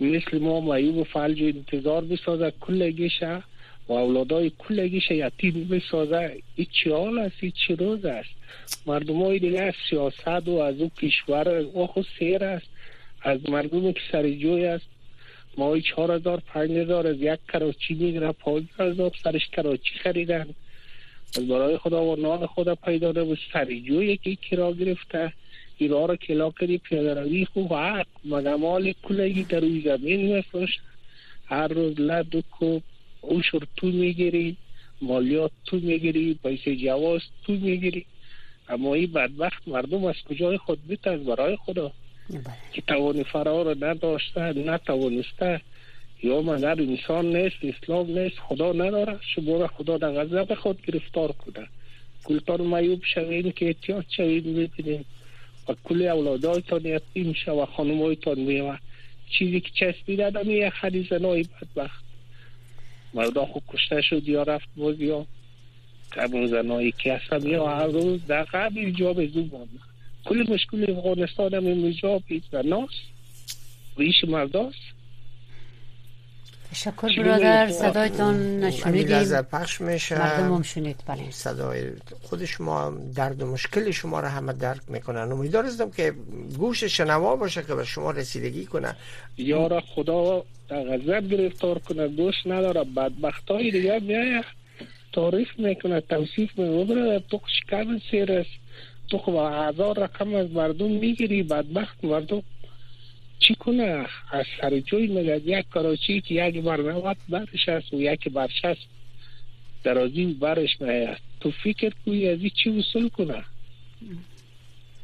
مثل 0.00 0.38
ما 0.38 0.60
معیوب 0.60 1.02
فلج 1.02 1.40
و 1.42 1.44
انتظار 1.44 2.04
بسازه 2.04 2.52
کلگیش 2.60 3.22
و 3.88 3.92
اولادای 3.92 4.52
کلگیش 4.58 5.10
یتیم 5.10 5.68
بسازه 5.70 6.36
ایچی 6.56 6.90
حال 6.90 7.18
است 7.18 7.36
ایچی 7.40 7.76
روز 7.76 8.04
است 8.04 8.28
مردم 8.86 9.22
های 9.22 9.38
دیگه 9.38 9.74
سیاست 9.90 10.48
و 10.48 10.56
از 10.56 10.80
او 10.80 10.90
کشور 11.00 11.62
و 11.64 11.86
خود 11.86 12.04
خب 12.04 12.10
سیر 12.18 12.44
است 12.44 12.66
از 13.24 13.50
مردم 13.50 13.92
که 13.92 14.00
سر 14.12 14.30
جوی 14.30 14.64
است 14.64 14.84
ماهی 15.58 15.82
چهار 15.82 16.10
هزار 16.12 16.42
پنج 16.46 16.70
هزار 16.70 17.06
از 17.06 17.16
یک 17.18 17.38
کراچی 17.48 17.94
میگره 17.94 18.32
پانزده 18.32 18.84
هزار 18.84 19.12
سرش 19.24 19.48
کراچی 19.48 19.94
خریدن 20.02 20.46
از 21.38 21.46
برای 21.46 21.78
خدا 21.78 22.04
و 22.04 22.16
نان 22.16 22.46
خدا 22.46 22.74
پیدا 22.74 23.34
سر 23.52 23.64
جوی 23.64 24.16
که 24.16 24.36
کرا 24.36 24.72
گرفته 24.72 25.32
ایرا 25.78 26.04
را 26.06 26.16
کلا 26.16 26.50
کردی 26.50 26.78
پیادروی 26.78 27.44
خوب 27.44 27.74
حق 27.74 28.06
مدمال 28.24 28.92
کلگی 29.02 29.42
در 29.44 29.60
روی 29.60 29.80
زمین 29.82 30.36
نفرش 30.36 30.78
هر 31.46 31.68
روز 31.68 32.00
لد 32.00 32.34
و 32.34 32.42
کب 32.52 32.82
اوشر 33.20 33.58
تو 33.76 33.86
میگیری 33.86 34.56
مالیات 35.00 35.50
تو 35.64 35.76
میگیری 35.76 36.38
پیسه 36.44 36.76
جواز 36.76 37.20
تو 37.46 37.52
میگیری 37.52 38.06
اما 38.68 38.94
این 38.94 39.12
بدبخت 39.12 39.62
مردم 39.68 40.04
از 40.04 40.14
کجای 40.30 40.58
خود 40.58 40.78
بیتن 40.88 41.24
برای 41.24 41.56
خدا 41.56 41.92
که 42.72 42.82
توان 42.82 43.22
فرار 43.22 43.76
نداشته 43.86 44.40
نتوانسته 44.42 45.60
یا 46.22 46.42
مگر 46.42 46.70
انسان 46.82 47.36
نیست 47.36 47.56
اسلام 47.62 48.18
نیست 48.18 48.38
خدا 48.38 48.72
نداره 48.72 49.18
شما 49.34 49.56
را 49.60 49.66
خدا 49.66 49.98
در 49.98 50.12
غذاب 50.12 50.54
خود 50.54 50.82
گرفتار 50.86 51.32
کنه 51.32 51.66
کلتان 52.24 52.60
میوب 52.60 53.02
شوین 53.14 53.52
که 53.52 53.66
احتیاط 53.66 54.04
شوین 54.16 54.44
میبینیم 54.44 55.04
و 55.68 55.74
کل 55.84 56.02
اولادایتان 56.08 56.80
یتیم 56.84 57.32
شو 57.32 57.52
و 57.52 57.66
خانمایتان 57.66 58.38
میوه 58.38 58.78
چیزی 59.38 59.60
که 59.60 59.70
چسبیده 59.92 60.26
هم 60.30 60.50
یک 60.50 60.68
خری 60.68 61.06
زنای 61.10 61.42
بدبخت 61.42 62.04
مردا 63.14 63.46
خوب 63.46 63.62
کشته 63.68 64.00
شد 64.02 64.28
یا 64.28 64.42
رفت 64.42 64.68
باز 64.76 65.00
یا 65.00 65.26
کمون 66.14 66.46
زنایی 66.46 66.92
که 66.92 67.14
هستم 67.14 67.48
یا 67.48 67.66
هر 67.66 67.86
روز 67.86 68.26
در 68.26 68.42
قبل 68.42 68.90
جا 68.90 69.12
به 69.12 69.26
کل 70.24 70.46
مشکل 70.48 70.90
افغانستان 70.90 71.54
هم 71.54 71.66
اینجا 71.66 72.18
و 72.52 72.62
ناس 72.62 72.90
و 73.96 74.00
ایش 74.00 74.24
مرداست 74.28 74.78
تشکر 76.70 77.22
برادر 77.22 77.68
صدایتان 77.70 78.60
نشنیدیم 78.60 79.16
نظر 79.16 79.42
پخش 79.42 79.80
میشه 79.80 80.62
شنید 80.64 81.02
بله 81.06 81.30
صدای 81.30 81.90
خود 82.22 82.44
شما 82.44 82.96
درد 83.16 83.42
و 83.42 83.46
مشکل 83.46 83.90
شما 83.90 84.20
را 84.20 84.28
همه 84.28 84.52
درک 84.52 84.80
میکنن 84.88 85.32
امیدوار 85.32 85.64
هستم 85.66 85.90
که 85.90 86.12
گوش 86.58 86.84
شنوا 86.84 87.36
باشه 87.36 87.62
که 87.62 87.74
به 87.74 87.84
شما 87.84 88.10
رسیدگی 88.10 88.66
کنه 88.66 88.96
یارا 89.36 89.80
خدا 89.94 90.44
غضب 90.70 91.28
گرفتار 91.30 91.78
کنه 91.78 92.08
گوش 92.08 92.34
نداره 92.46 92.84
بدبخت 92.84 93.50
های 93.50 93.70
دیگه 93.70 93.98
میایه 94.02 94.44
تعریف 95.12 95.48
میکنه 95.58 96.00
توصیف 96.00 96.58
میکنه 96.58 96.84
برادر 96.84 97.18
تو 97.30 97.40
کم 97.70 98.00
سیر 98.10 98.32
است 98.32 98.48
تو 99.08 99.18
خب 99.18 99.34
هزار 99.36 99.98
رقم 99.98 100.34
از 100.34 100.50
مردم 100.50 100.90
میگیری 100.90 101.42
بدبخت 101.42 102.04
مردم 102.04 102.42
چی 103.38 103.54
کنه 103.54 104.06
از 104.30 104.44
سر 104.60 104.80
جوی 104.80 105.02
یک 105.46 105.66
کراچی 105.74 106.20
که 106.20 106.34
یک 106.46 106.62
برنوات 106.62 107.16
برش 107.28 107.68
است 107.68 107.92
و 107.94 108.02
یک 108.02 108.28
برش 108.28 108.64
است 108.64 108.80
درازی 109.84 110.24
بارش 110.26 110.76
برش 110.76 111.06
نه 111.08 111.16
تو 111.40 111.50
فکر 111.50 111.90
کنی 112.06 112.28
از 112.28 112.38
چی 112.62 112.70
وصل 112.70 113.08
کنه 113.08 113.44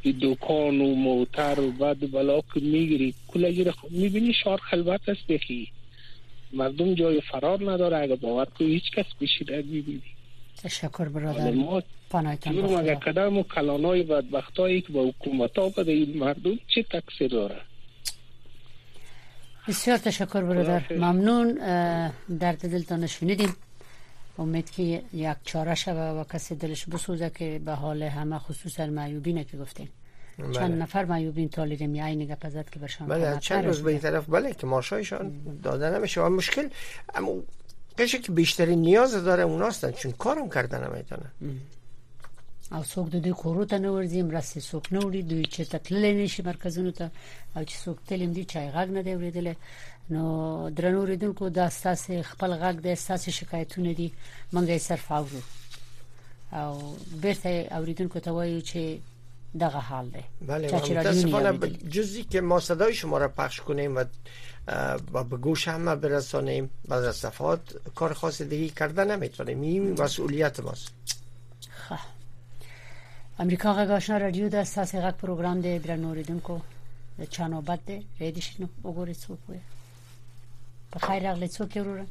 این 0.02 0.18
دکان 0.20 0.80
و 0.80 0.94
موتر 0.94 1.60
و 1.60 1.70
بعد 1.72 2.10
بلا 2.12 2.40
که 2.40 2.60
میگیری 2.60 3.14
خب 3.72 3.90
میبینی 3.90 4.32
شار 4.32 4.58
خلوت 4.60 5.08
است 5.08 5.26
بخی 5.26 5.68
مردم 6.52 6.94
جای 6.94 7.20
فرار 7.20 7.72
نداره 7.72 7.96
اگر 7.96 8.14
باور 8.16 8.44
کنی 8.44 8.68
هیچ 8.68 8.90
کس 8.90 9.06
بشیده 9.20 9.64
میبینی 9.66 10.02
تشکر 10.62 11.08
برادر 11.08 11.82
پانایتان 12.10 12.56
بخدا 12.62 12.94
کدام 12.94 13.38
و 13.38 13.42
کلانای 13.42 14.02
بدبختایی 14.02 14.80
که 14.80 14.92
به 14.92 15.00
حکومت 15.00 15.58
ها 15.58 15.68
بده 15.68 15.92
این 15.92 16.18
مردم 16.18 16.58
چه 16.74 16.82
تکسی 16.82 17.28
داره 17.28 17.60
بسیار 19.68 19.96
تشکر 19.96 20.42
برادر 20.42 20.92
ممنون 20.92 21.52
درد 22.38 22.62
دلتان 22.72 23.06
شنیدیم 23.06 23.56
امید 24.38 24.70
که 24.70 25.02
یک 25.12 25.36
چاره 25.44 25.74
شوه 25.74 26.00
و 26.20 26.24
کسی 26.24 26.54
دلش 26.54 26.84
بسوزه 26.84 27.30
که 27.30 27.60
به 27.64 27.72
حال 27.72 28.02
همه 28.02 28.38
خصوصا 28.38 28.86
معیوبینه 28.86 29.44
که 29.44 29.56
گفتیم 29.56 29.88
بله. 30.38 30.52
چند 30.52 30.82
نفر 30.82 31.04
معیوبین 31.04 31.48
طالبیم 31.48 31.94
یا 31.94 32.06
این 32.06 32.24
گپ 32.24 32.48
زد 32.48 32.70
که 32.70 32.78
برشان 32.78 33.08
بله 33.08 33.38
چند 33.40 33.64
روز 33.66 33.82
به 33.82 33.90
این 33.90 34.00
طرف 34.00 34.26
بله 34.30 34.52
که 34.54 34.66
ماشایشان 34.66 35.32
داده 35.62 35.90
نمیشه 35.98 36.20
و 36.20 36.28
مشکل 36.28 36.68
اما 37.14 37.34
قشنگ 37.98 38.22
که 38.22 38.32
بیشترین 38.32 38.80
نیاز 38.80 39.14
داره 39.14 39.42
اوناستن 39.42 39.90
چون 39.92 40.12
کارم 40.12 40.48
کردن 40.50 40.90
نمیتونن 40.94 41.30
او 42.72 42.84
څوک 42.84 43.06
د 43.14 43.22
دې 43.22 43.30
کورو 43.42 43.64
ته 43.64 43.78
نه 43.78 43.90
ورځي 43.90 44.16
مرستې 44.30 44.60
څوک 44.60 44.84
نه 44.92 44.98
وړي 45.00 45.22
دوی 45.30 45.44
چې 45.46 45.60
تتللی 45.72 46.12
نه 46.12 46.26
شي 46.26 46.42
مرکزونو 46.42 46.90
ته 46.90 47.10
او 47.56 47.62
چې 47.64 47.76
څوک 47.84 47.96
تل 48.06 48.22
هم 48.22 48.32
دي 48.32 48.44
چای 48.44 48.70
غږ 48.74 48.88
نه 48.96 49.02
دی 49.02 49.12
اورېدلی 49.14 49.54
نو 50.10 50.22
درنو 50.76 51.04
اورېدونکو 51.06 51.44
دا 51.58 51.66
ستاسې 51.78 52.12
خپل 52.30 52.50
غږ 52.62 52.76
دی 52.82 52.94
ستاسې 53.04 53.28
شکایتونه 53.40 53.92
دي 53.94 54.12
موږ 54.54 54.68
یې 54.74 54.78
صرف 54.78 55.12
اورو 55.12 55.42
او 56.52 56.96
بیرته 57.22 57.48
اوریدونکو 57.76 58.18
ته 58.20 58.30
وایو 58.32 58.60
چې 58.60 58.78
دغه 59.60 59.78
حال 59.78 60.08
ده 60.10 60.24
بله 60.46 60.66
متاسفانه 60.76 61.68
جزی 61.68 62.24
که 62.24 62.40
ما 62.40 62.60
صدای 62.60 62.94
شما 62.94 63.18
را 63.18 63.28
پخش 63.28 63.60
کنیم 63.60 63.96
و 63.96 64.04
و 65.12 65.24
به 65.24 65.36
گوش 65.36 65.68
همه 65.68 65.94
برسانیم 65.94 66.70
و 66.88 66.94
از 66.94 67.16
صفحات 67.16 67.60
کار 67.94 68.12
خاص 68.14 68.42
دیگه 68.42 68.68
کرده 68.68 69.04
نمیتونیم 69.04 69.60
این 69.60 70.02
مسئولیت 70.02 70.60
ماست 70.60 70.90
خواه 71.88 71.98
خب. 72.00 72.06
امریکا 73.38 73.72
آشنا 73.72 74.16
رادیو 74.18 74.48
ده 74.48 74.64
ساس 74.64 74.94
غق 74.94 75.16
پروگرام 75.16 75.60
ده 75.60 75.78
برا 75.78 75.96
نوریدن 75.96 76.38
کو 76.40 76.58
ده 77.18 77.26
چا 77.26 77.46
نو 77.46 77.62
ده 77.86 78.02
نو 78.58 78.66
بگوری 78.84 79.14
چو 79.14 79.36
پویا 79.46 79.60
بخیر 80.92 81.26
اغلی 81.26 81.48
چو 81.48 81.66
که 81.66 81.82
را 81.82 82.04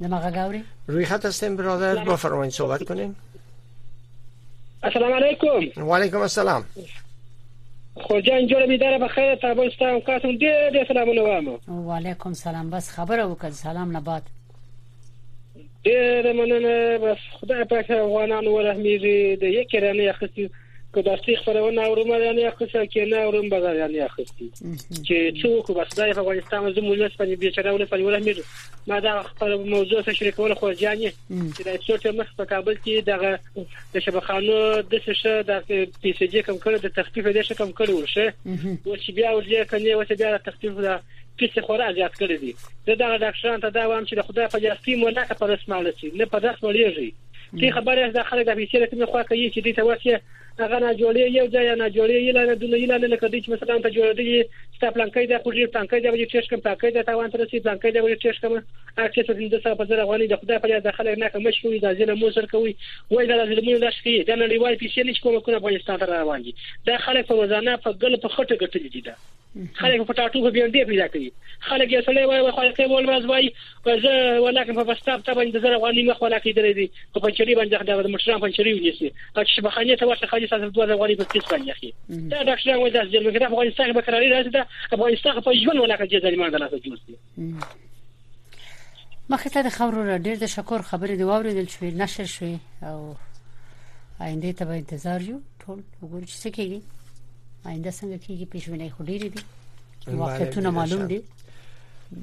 دماغ 0.00 0.30
گوری 0.34 0.64
روی 0.86 1.04
خط 1.04 1.24
هستیم 1.26 1.56
برادر 1.56 2.04
بفرمایید 2.04 2.52
صحبت 2.52 2.84
کنیم 2.88 3.16
السلام 4.82 5.12
علیکم 5.12 5.84
و 5.88 5.96
علیکم 5.96 6.18
السلام 6.20 6.64
خوجان 7.94 8.46
جوړ 8.48 8.68
می 8.68 8.78
دره 8.78 8.98
بخیر 8.98 9.34
تاسو 9.34 9.70
ته 9.78 10.00
کاتم 10.06 10.32
ډېر 10.32 10.72
ډېر 10.72 10.88
سلامونه 10.88 11.20
وایم 11.22 11.48
و 11.68 11.94
علیکم 11.96 12.32
سلام 12.32 12.70
بس 12.70 12.90
خبره 12.90 13.24
وکړه 13.34 13.50
سلام 13.50 13.90
نه 13.92 14.00
بعد 14.00 14.22
ډېر 15.84 16.26
مننه 16.32 16.98
بس 16.98 17.18
خدای 17.40 17.64
پاک 17.64 17.90
افغانان 17.90 18.46
ورحمېږي 18.46 19.36
د 19.40 19.44
یکرانه 19.44 20.10
اخستې 20.10 20.50
که 20.94 21.02
داسې 21.02 21.44
خبرونه 21.44 21.82
اورم 21.84 22.08
یعنی 22.24 22.42
اخیسته 22.44 22.84
کې 22.86 22.96
نه 22.96 23.16
اورم 23.16 23.48
بازار 23.48 23.74
یعنی 23.76 23.98
اخیسته 23.98 24.44
چې 24.94 25.40
څوک 25.42 25.70
بس 25.78 25.94
دای 25.98 26.10
افغانستان 26.10 26.72
زموږ 26.74 26.90
ولس 26.90 27.12
باندې 27.18 27.38
بیچاره 27.42 27.70
ولس 27.74 27.88
باندې 27.90 28.00
ولهم 28.04 28.22
میر 28.22 28.42
ما 28.92 29.00
دا 29.00 29.22
خپل 29.22 29.56
موضوع 29.68 30.00
سره 30.02 30.14
شریکول 30.20 30.54
خو 30.60 30.70
ځانې 30.74 31.10
چې 31.56 31.62
د 31.62 31.80
څوټه 31.80 32.14
مخ 32.20 32.26
په 32.38 32.44
کابل 32.52 32.76
کې 32.76 33.02
دغه 33.06 33.38
د 33.94 33.98
شبخانو 34.06 34.56
د 34.94 35.04
څه 35.08 35.36
د 35.50 35.92
پی 36.06 36.12
سي 36.22 36.26
جی 36.34 36.42
کم 36.48 36.58
کړو 36.58 36.80
د 36.86 36.96
تخفیف 37.02 37.26
د 37.32 37.38
څه 37.42 37.54
کم 37.60 37.72
کړو 37.72 37.90
ورشه 37.90 38.34
او 38.84 38.96
چې 38.96 39.12
بیا 39.18 39.30
ورځي 39.30 39.66
کني 39.70 39.92
او 39.92 40.04
چې 40.04 40.12
بیا 40.22 40.34
د 40.36 40.42
تخفیف 40.50 40.72
د 40.72 41.00
پیسې 41.38 41.60
خورا 41.68 41.92
زیات 42.00 42.20
کړی 42.22 42.36
دي 42.42 42.52
زه 42.86 42.94
دغه 42.94 43.18
ډاکټران 43.24 43.60
ته 43.64 43.68
دا 43.78 43.86
وایم 43.88 44.04
چې 44.10 44.26
خدای 44.28 44.46
په 44.54 44.58
جاستی 44.66 45.00
مونږه 45.04 45.38
په 45.42 45.46
رسماله 45.54 45.94
شي 46.00 46.10
نه 46.18 46.24
په 46.34 46.38
داس 46.46 46.56
مليږي 46.66 47.10
کی 47.60 47.70
خبره 47.76 48.10
ده 48.14 48.22
خلک 48.30 48.46
د 48.46 48.54
پیسې 48.54 48.74
له 48.82 48.86
کومه 48.92 49.06
خوا 49.10 49.22
کوي 49.30 49.50
چې 49.50 49.60
دې 49.60 49.76
تواسیه 49.76 50.20
هغه 50.60 50.78
نه 50.78 50.92
جوړي 50.94 51.30
یو 51.38 51.46
ځای 51.46 51.76
نه 51.76 51.90
جوړي 51.90 52.22
یلا 52.28 52.44
نه 52.44 52.54
دونه 52.54 52.78
یلا 52.78 52.96
نه 52.98 53.06
لکه 53.06 53.28
دې 53.32 53.38
چې 53.44 53.48
مثلا 53.48 53.78
ته 53.78 53.90
جوړ 53.90 54.12
دي 54.12 54.44
ستا 54.76 54.88
پلانکې 54.96 55.30
د 55.32 55.42
خوږی 55.42 55.66
پلانکې 55.72 56.02
د 56.04 56.14
وجه 56.14 56.26
چشکم 56.32 56.56
پلانکې 56.56 56.96
د 56.96 57.02
تاوان 57.10 57.30
تر 57.30 57.44
سي 57.50 57.60
پلانکې 57.60 57.92
د 57.94 58.04
وجه 58.04 58.18
چشکم 58.24 58.52
اکه 58.56 59.22
څه 59.28 59.32
دې 59.38 59.62
سره 59.64 59.74
په 59.80 59.84
ځای 59.88 60.02
غوړي 60.08 60.26
د 60.32 60.40
خدای 60.42 60.58
په 60.58 60.78
داخله 60.78 61.14
نه 61.22 61.28
کوم 61.34 61.50
شوې 61.50 61.80
د 61.84 61.98
ځینې 61.98 62.14
مو 62.20 62.30
سر 62.36 62.46
کوي 62.46 62.74
وای 63.10 63.26
دا 63.26 63.44
د 63.44 63.64
مو 63.66 63.78
لاس 63.84 63.98
کې 64.04 64.24
دا 64.28 64.34
نړیوال 64.44 64.80
پیسې 64.82 65.10
نش 65.10 65.20
کوم 65.24 65.40
کنه 65.40 65.56
افغانستان 65.62 65.98
ته 65.98 66.06
روان 66.12 66.42
دي 66.46 66.54
دا 66.86 66.98
خلک 67.04 67.26
په 67.30 67.38
وزانه 67.42 67.76
په 67.76 67.92
ګل 68.02 68.16
په 68.24 68.28
خټه 68.34 68.54
ګټل 68.62 68.94
دي 68.96 69.02
دا 69.10 69.16
خلک 69.80 70.02
په 70.10 70.16
ټاټو 70.18 70.40
په 70.46 70.50
بیان 70.56 70.70
دی 70.72 70.84
پیدا 70.90 71.08
کوي 71.12 71.30
خلک 71.68 71.92
یې 71.94 72.04
سړی 72.08 72.24
وایي 72.30 72.52
خلک 72.58 72.80
یې 72.80 72.90
ول 72.90 73.08
ورځ 73.10 73.30
وایي 73.30 74.02
زه 74.04 74.42
ولکه 74.46 74.76
په 74.80 74.84
بستاب 74.90 75.22
ته 75.28 75.34
باندې 75.38 75.62
زره 75.64 75.78
غوړي 75.84 76.04
مخ 76.10 76.22
ولا 76.22 76.38
کې 76.44 76.58
درې 76.58 76.72
دي 76.78 76.86
په 77.14 77.20
پنچری 77.26 77.54
باندې 77.60 78.04
د 78.08 78.14
مشران 78.16 78.40
پنچری 78.44 78.74
ونیسي 78.78 79.10
چې 79.12 79.66
بخانه 79.68 79.96
ته 80.02 80.06
ورته 80.10 80.26
خالي 80.32 80.47
سال 80.50 80.60
تر 80.60 80.68
2000 80.68 80.92
افغانۍ 80.92 81.16
په 81.16 81.24
کیسه 81.24 81.46
باندې 81.50 81.70
اخی 81.70 81.92
دا 82.30 82.38
ډاکټر 82.42 82.76
وایي 82.76 82.92
دا 82.92 83.02
چې 83.10 83.42
افغانستان 83.46 83.92
به 83.92 84.00
قراري 84.00 84.28
راځي 84.34 84.50
دا 84.52 84.66
افغانستان 84.92 85.40
په 85.40 85.52
ژوند 85.64 85.78
ولاکه 85.82 86.06
چې 86.06 86.22
ظالمان 86.22 86.50
دلته 86.50 86.78
جوړ 86.84 86.96
شي 87.04 87.16
مخکې 89.30 89.48
ته 89.54 89.62
د 89.62 89.68
خبرو 89.78 90.04
را 90.10 90.18
ډېر 90.18 90.36
د 90.42 90.46
شکر 90.46 90.82
خبرې 90.90 91.10
دی 91.16 91.22
واوریدل 91.24 91.66
شوې 91.74 91.90
نشر 92.02 92.26
شوې 92.36 92.56
او 92.82 93.16
آینده 94.20 94.52
ته 94.52 94.64
به 94.64 94.72
انتظار 94.72 95.20
یو 95.30 95.40
ټول 95.60 95.78
وګورو 96.02 96.26
چې 96.30 96.36
څه 96.42 96.48
کېږي 96.56 96.80
آینده 97.64 97.90
څنګه 98.00 98.16
کېږي 98.26 98.46
پیشبینی 98.54 98.90
خو 98.90 99.04
ډېرې 99.10 99.28
دي 99.36 99.42
واقعیتونه 100.06 100.70
معلوم 100.70 101.06
دي 101.06 101.22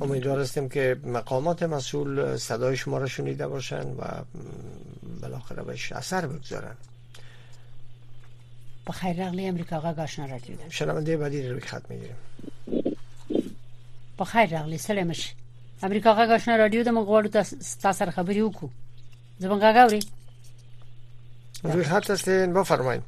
امیدوار 0.02 0.40
هستیم 0.40 0.70
که 0.70 0.98
مقامات 1.06 1.64
مسئول 1.64 2.36
صدای 2.38 2.78
شما 2.78 2.98
را 2.98 3.08
شنیده 3.08 3.48
باشند 3.48 3.96
و 4.00 4.02
بالاخره 5.22 5.64
بهش 5.64 5.92
اثر 5.94 6.28
بگذارند 6.28 6.78
با 8.86 8.94
خیر 8.94 9.26
رغلی 9.28 9.46
امریکا 9.46 9.76
آقا 9.76 9.94
گاشنا 9.94 10.26
را 10.26 10.38
دیدن 10.38 10.70
شنونده 10.70 11.18
بعدی 11.18 11.50
رو 11.50 11.60
خط 11.60 11.82
میگیریم 11.90 12.16
با 14.18 14.26
خیر 14.26 14.60
رغلی 14.60 14.78
سلامش 14.78 15.34
امریکا 15.84 16.12
آقا 16.12 16.26
گاشنا 16.26 16.56
رادیو 16.56 16.84
د 16.84 16.88
موږ 16.90 17.06
غواړو 17.08 17.28
تاسو 17.30 17.92
سره 17.94 18.12
خبرې 18.12 18.38
وکړو 18.42 18.68
زبون 19.40 19.60
غاوري 19.60 20.00
روی 21.64 21.84
خط 21.84 22.10
هستین 22.10 22.54
بفرمایید 22.54 23.02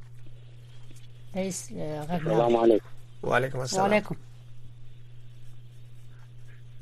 سلام 1.51 2.55
علیکم 2.55 2.81
و 3.23 3.35
علیکم 3.35 3.59
السلام 3.59 3.85
و 3.85 3.87
علیکم 3.93 4.15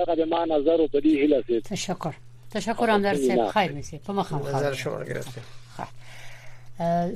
دغه 0.00 0.20
د 0.22 0.32
ما 0.34 0.42
نظر 0.56 0.86
په 0.92 0.98
دې 1.06 1.14
هله 1.22 1.64
تشکر 1.76 2.20
تشکر 2.50 2.90
هم 2.90 3.02
در 3.02 3.14
سیب 3.14 3.48
خیر 3.48 3.72
نیست 3.72 3.94
په 4.04 4.12
مخم 4.12 4.38
خبر 4.38 4.54
نظر 4.56 4.74
شما 4.74 5.04
گرفتیم 5.04 5.42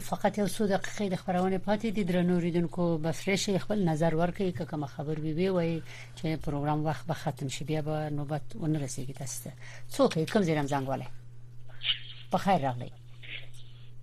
فقط 0.01 0.39
یو 0.39 0.47
څو 0.49 0.61
دقیقې 0.67 1.11
د 1.13 1.17
خبرونه 1.17 1.59
پاتې 1.59 1.87
دي 1.97 2.05
درنو 2.05 2.39
ریدونکو 2.39 2.99
به 2.99 3.13
فرش 3.13 3.51
خپل 3.51 3.79
نظر 3.89 4.13
ورکړي 4.17 4.53
که 4.59 4.65
کوم 4.71 4.87
خبر 4.87 5.21
وي 5.21 5.33
وي 5.33 5.49
وي 5.51 5.83
چې 6.17 6.39
پروګرام 6.47 6.85
وخت 6.85 7.07
به 7.07 7.15
ختم 7.15 7.49
شي 7.49 7.65
بیا 7.65 7.83
به 7.83 8.11
نوبت 8.11 8.41
ون 8.61 8.87
رسیږي 8.87 9.15
تاسو 9.19 9.51
ته 9.51 9.53
څوک 10.27 10.33
کوم 10.33 10.43
زیرم 10.43 10.67
زنګواله 10.67 11.07
په 12.33 12.39
خیر 12.39 12.59
راغلی 12.59 12.93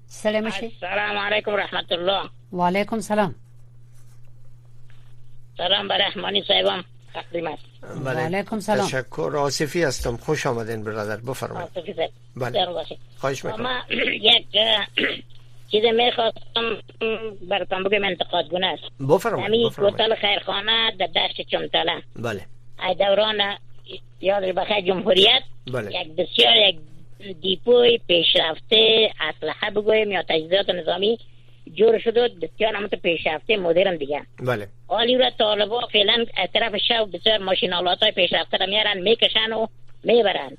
سلام 0.07 0.49
شي 0.49 0.65
السلام 0.65 1.17
علیکم 1.17 1.51
رحمت 1.51 1.91
الله 1.91 2.29
وعلیکم 2.51 2.99
سلام 2.99 3.35
سلام 5.57 5.87
برحمانی 5.87 6.41
صاحبم 6.47 6.83
سلام 7.13 7.57
بله. 8.05 8.19
علیکم 8.19 8.59
سلام 8.59 8.85
تشکر 8.87 9.33
آصفی 9.37 9.83
هستم 9.83 10.17
خوش 10.17 10.47
آمدین 10.47 10.83
برادر 10.83 11.15
بفرمایید 11.27 11.69
آصفی 11.77 11.93
زد 11.93 12.09
بله. 12.37 12.67
خواهش 13.17 13.45
میکنم 13.45 13.63
ما 13.63 13.79
یک 14.29 14.45
چیز 15.71 15.85
میخواستم 15.85 16.77
براتون 17.49 17.83
بگم 17.83 18.03
انتقاد 18.03 18.49
گونه 18.49 18.67
است 18.67 18.83
بفرمایید 19.09 19.47
همین 19.47 19.69
کوتل 19.69 20.15
خیرخانه 20.15 20.91
در 20.99 21.05
دشت 21.07 21.41
چمتاله 21.41 22.01
بله 22.15 22.41
ای 22.89 22.95
دوران 22.95 23.37
یاد 24.21 24.43
بخیر 24.43 24.81
جمهوریت 24.81 25.43
بله. 25.73 25.91
یک 25.99 26.07
بسیار 26.11 26.55
یک 26.57 26.77
دیپوی 27.41 27.99
پیشرفته 28.07 29.11
اصلحه 29.19 29.69
بگویم 29.69 30.11
یا 30.11 30.23
تجهیزات 30.23 30.69
نظامی 30.69 31.17
جور 31.75 31.99
شده 31.99 32.27
بسیار 32.41 32.75
هم 32.75 32.87
پیشرفته 32.87 33.57
مدرن 33.57 33.95
دیگه 33.95 34.21
بله 34.39 34.67
حالی 34.87 35.17
را 35.17 35.29
طالبا 35.37 35.81
فعلا 35.91 36.25
از 36.37 36.49
طرف 36.53 36.77
شب 36.87 37.07
بسیار 37.13 37.37
ماشین 37.37 37.73
های 37.73 38.11
پیشرفته 38.15 38.57
را 38.57 38.65
میارن 38.65 38.97
میکشن 38.97 39.53
و 39.53 39.67
میبرن 40.03 40.57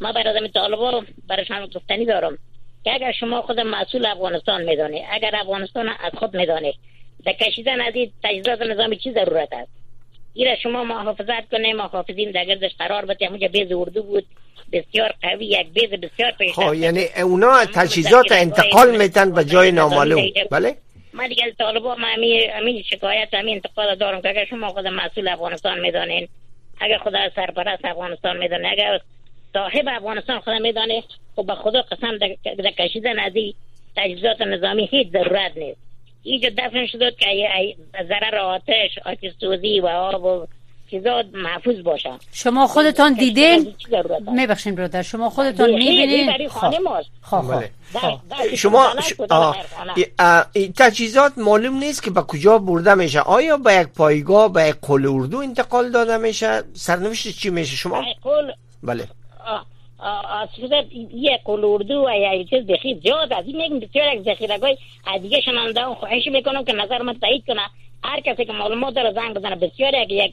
ما 0.00 0.12
برادم 0.12 0.46
طالبا 0.46 1.04
برشان 1.28 1.66
گفتنی 1.66 2.04
دارم 2.04 2.38
که 2.84 2.94
اگر 2.94 3.12
شما 3.12 3.42
خود 3.42 3.60
مسئول 3.60 4.06
افغانستان 4.06 4.62
میدانی 4.64 5.02
اگر 5.10 5.30
افغانستان 5.36 5.88
از 5.88 6.12
خود 6.18 6.36
میدانی 6.36 6.74
در 7.26 7.32
کشیدن 7.32 7.80
از 7.80 7.94
این 7.94 8.12
تجهیزات 8.24 8.62
نظامی 8.62 8.96
چی 8.96 9.12
ضرورت 9.12 9.48
است 9.52 9.79
را 10.36 10.56
شما 10.62 10.84
محافظت 10.84 11.48
کنه 11.52 11.72
محافظین 11.74 12.30
در 12.30 12.44
گردش 12.44 12.70
قرار 12.78 13.04
بده 13.04 13.26
همونجا 13.26 13.48
بیز 13.48 13.72
اردو 13.72 14.02
بود 14.02 14.26
بسیار 14.72 15.14
قوی 15.22 15.46
یک 15.46 15.66
بیز 15.72 16.00
بسیار 16.00 16.30
پیش. 16.30 16.52
خب، 16.54 16.74
یعنی 16.74 17.04
اونا 17.22 17.64
تجهیزات 17.74 18.32
انتقال 18.32 18.96
میتن 18.98 19.32
به 19.34 19.44
جای 19.44 19.72
نامعلوم 19.72 20.22
بله 20.50 20.74
من 21.12 21.28
دیگه 21.28 21.44
از 21.46 21.52
طالبا 21.58 21.96
ما 21.96 22.06
همین 22.56 22.82
شکایت 22.82 23.28
همین 23.34 23.54
انتقال 23.54 23.94
دارم 23.94 24.20
که 24.22 24.28
اگر 24.28 24.44
شما 24.44 24.68
خود 24.68 24.86
مسئول 24.86 25.28
افغانستان 25.28 25.80
میدانین 25.80 26.28
اگر 26.80 26.98
خود 26.98 27.12
سرپرست 27.36 27.84
افغانستان 27.84 28.36
میدانه 28.36 28.68
اگر 28.72 29.00
صاحب 29.52 29.84
افغانستان 29.88 30.40
خود 30.40 30.54
میدانه 30.54 31.02
خب 31.36 31.46
به 31.46 31.54
خدا 31.54 31.82
قسم 31.82 32.18
در 32.56 32.70
کشیدن 32.70 33.18
از 33.18 33.32
تجهیزات 33.96 34.42
نظامی 34.42 34.86
هیچ 34.92 35.08
ضرورت 35.12 35.56
نیست 35.56 35.80
اینجا 36.22 36.48
دفن 36.58 36.86
شده 36.86 37.10
که 37.18 37.26
ضرر 38.08 38.36
آتش 38.36 38.98
آتش 39.04 39.30
سوزی 39.40 39.80
و 39.80 39.86
آب 39.86 40.24
و 40.24 40.46
چیزا 40.90 41.24
محفوظ 41.32 41.76
باشن 41.82 42.18
شما 42.32 42.66
خودتان 42.66 43.12
دیدین 43.14 43.74
میبخشین 44.36 44.74
برادر 44.74 45.02
شما 45.02 45.30
خودتان 45.30 45.70
میبینین 45.70 46.48
خب, 46.48 46.48
خب،, 46.48 47.00
خب. 47.22 47.42
بله. 47.54 47.70
خب. 47.92 48.54
شما 48.54 48.92
این 50.52 50.72
تجهیزات 50.76 51.32
معلوم 51.38 51.78
نیست 51.78 52.02
که 52.02 52.10
به 52.10 52.22
کجا 52.22 52.58
برده 52.58 52.94
میشه 52.94 53.20
آیا 53.20 53.56
به 53.56 53.74
یک 53.74 53.88
پایگاه 53.88 54.52
به 54.52 54.62
یک 54.68 54.74
قل 54.82 55.06
اردو 55.06 55.38
انتقال 55.38 55.90
داده 55.90 56.16
میشه 56.16 56.62
سرنوشت 56.74 57.28
چی 57.38 57.50
میشه 57.50 57.76
شما 57.76 58.04
بله 58.82 59.04
یک 61.14 61.40
کلوردو 61.44 62.04
و 62.08 62.16
یه 62.18 62.44
چیز 62.44 62.66
بخیر 62.66 62.98
جاد 62.98 63.32
از 63.32 63.44
این 63.46 63.56
میگم 63.56 63.80
بسیار 63.80 64.14
یک 64.14 64.52
دیگه 65.22 65.40
شما 65.40 65.94
خواهش 65.94 66.26
میکنم 66.28 66.64
که 66.64 66.72
نظر 66.72 66.98
من 67.02 67.18
تایید 67.18 67.46
کنه 67.46 67.60
هر 68.04 68.20
کسی 68.20 68.44
که 68.44 68.52
معلومات 68.52 68.94
داره 68.94 69.12
زنگ 69.12 69.34
بزنه 69.34 69.56
بسیار 69.56 69.94
یک 70.08 70.32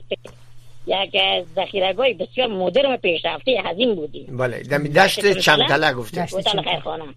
یک 0.88 1.10
ذخیره 1.56 1.93
گوی 1.93 2.13
بسیار 2.13 2.47
مدرن 2.47 2.95
پیشرفته 2.97 3.62
هزین 3.65 3.95
بودی 3.95 4.27
بله 4.30 4.60
دشت 4.89 5.34
چمتله 5.39 5.93
گفته 5.93 6.27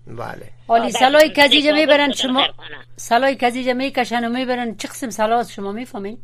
بله 0.07 0.43
حالی 0.69 0.91
سلای 0.91 1.29
کزیجه 1.37 1.73
میبرن 1.73 2.13
شما 2.13 2.47
سلای 2.97 3.35
کزیجه 3.37 3.73
میکشن 3.73 4.25
و 4.25 4.39
میبرن 4.39 4.77
چه 4.77 4.89
قسم 4.89 5.11
سلا 5.11 5.45
شما 5.45 5.73
میفهمین 5.73 6.19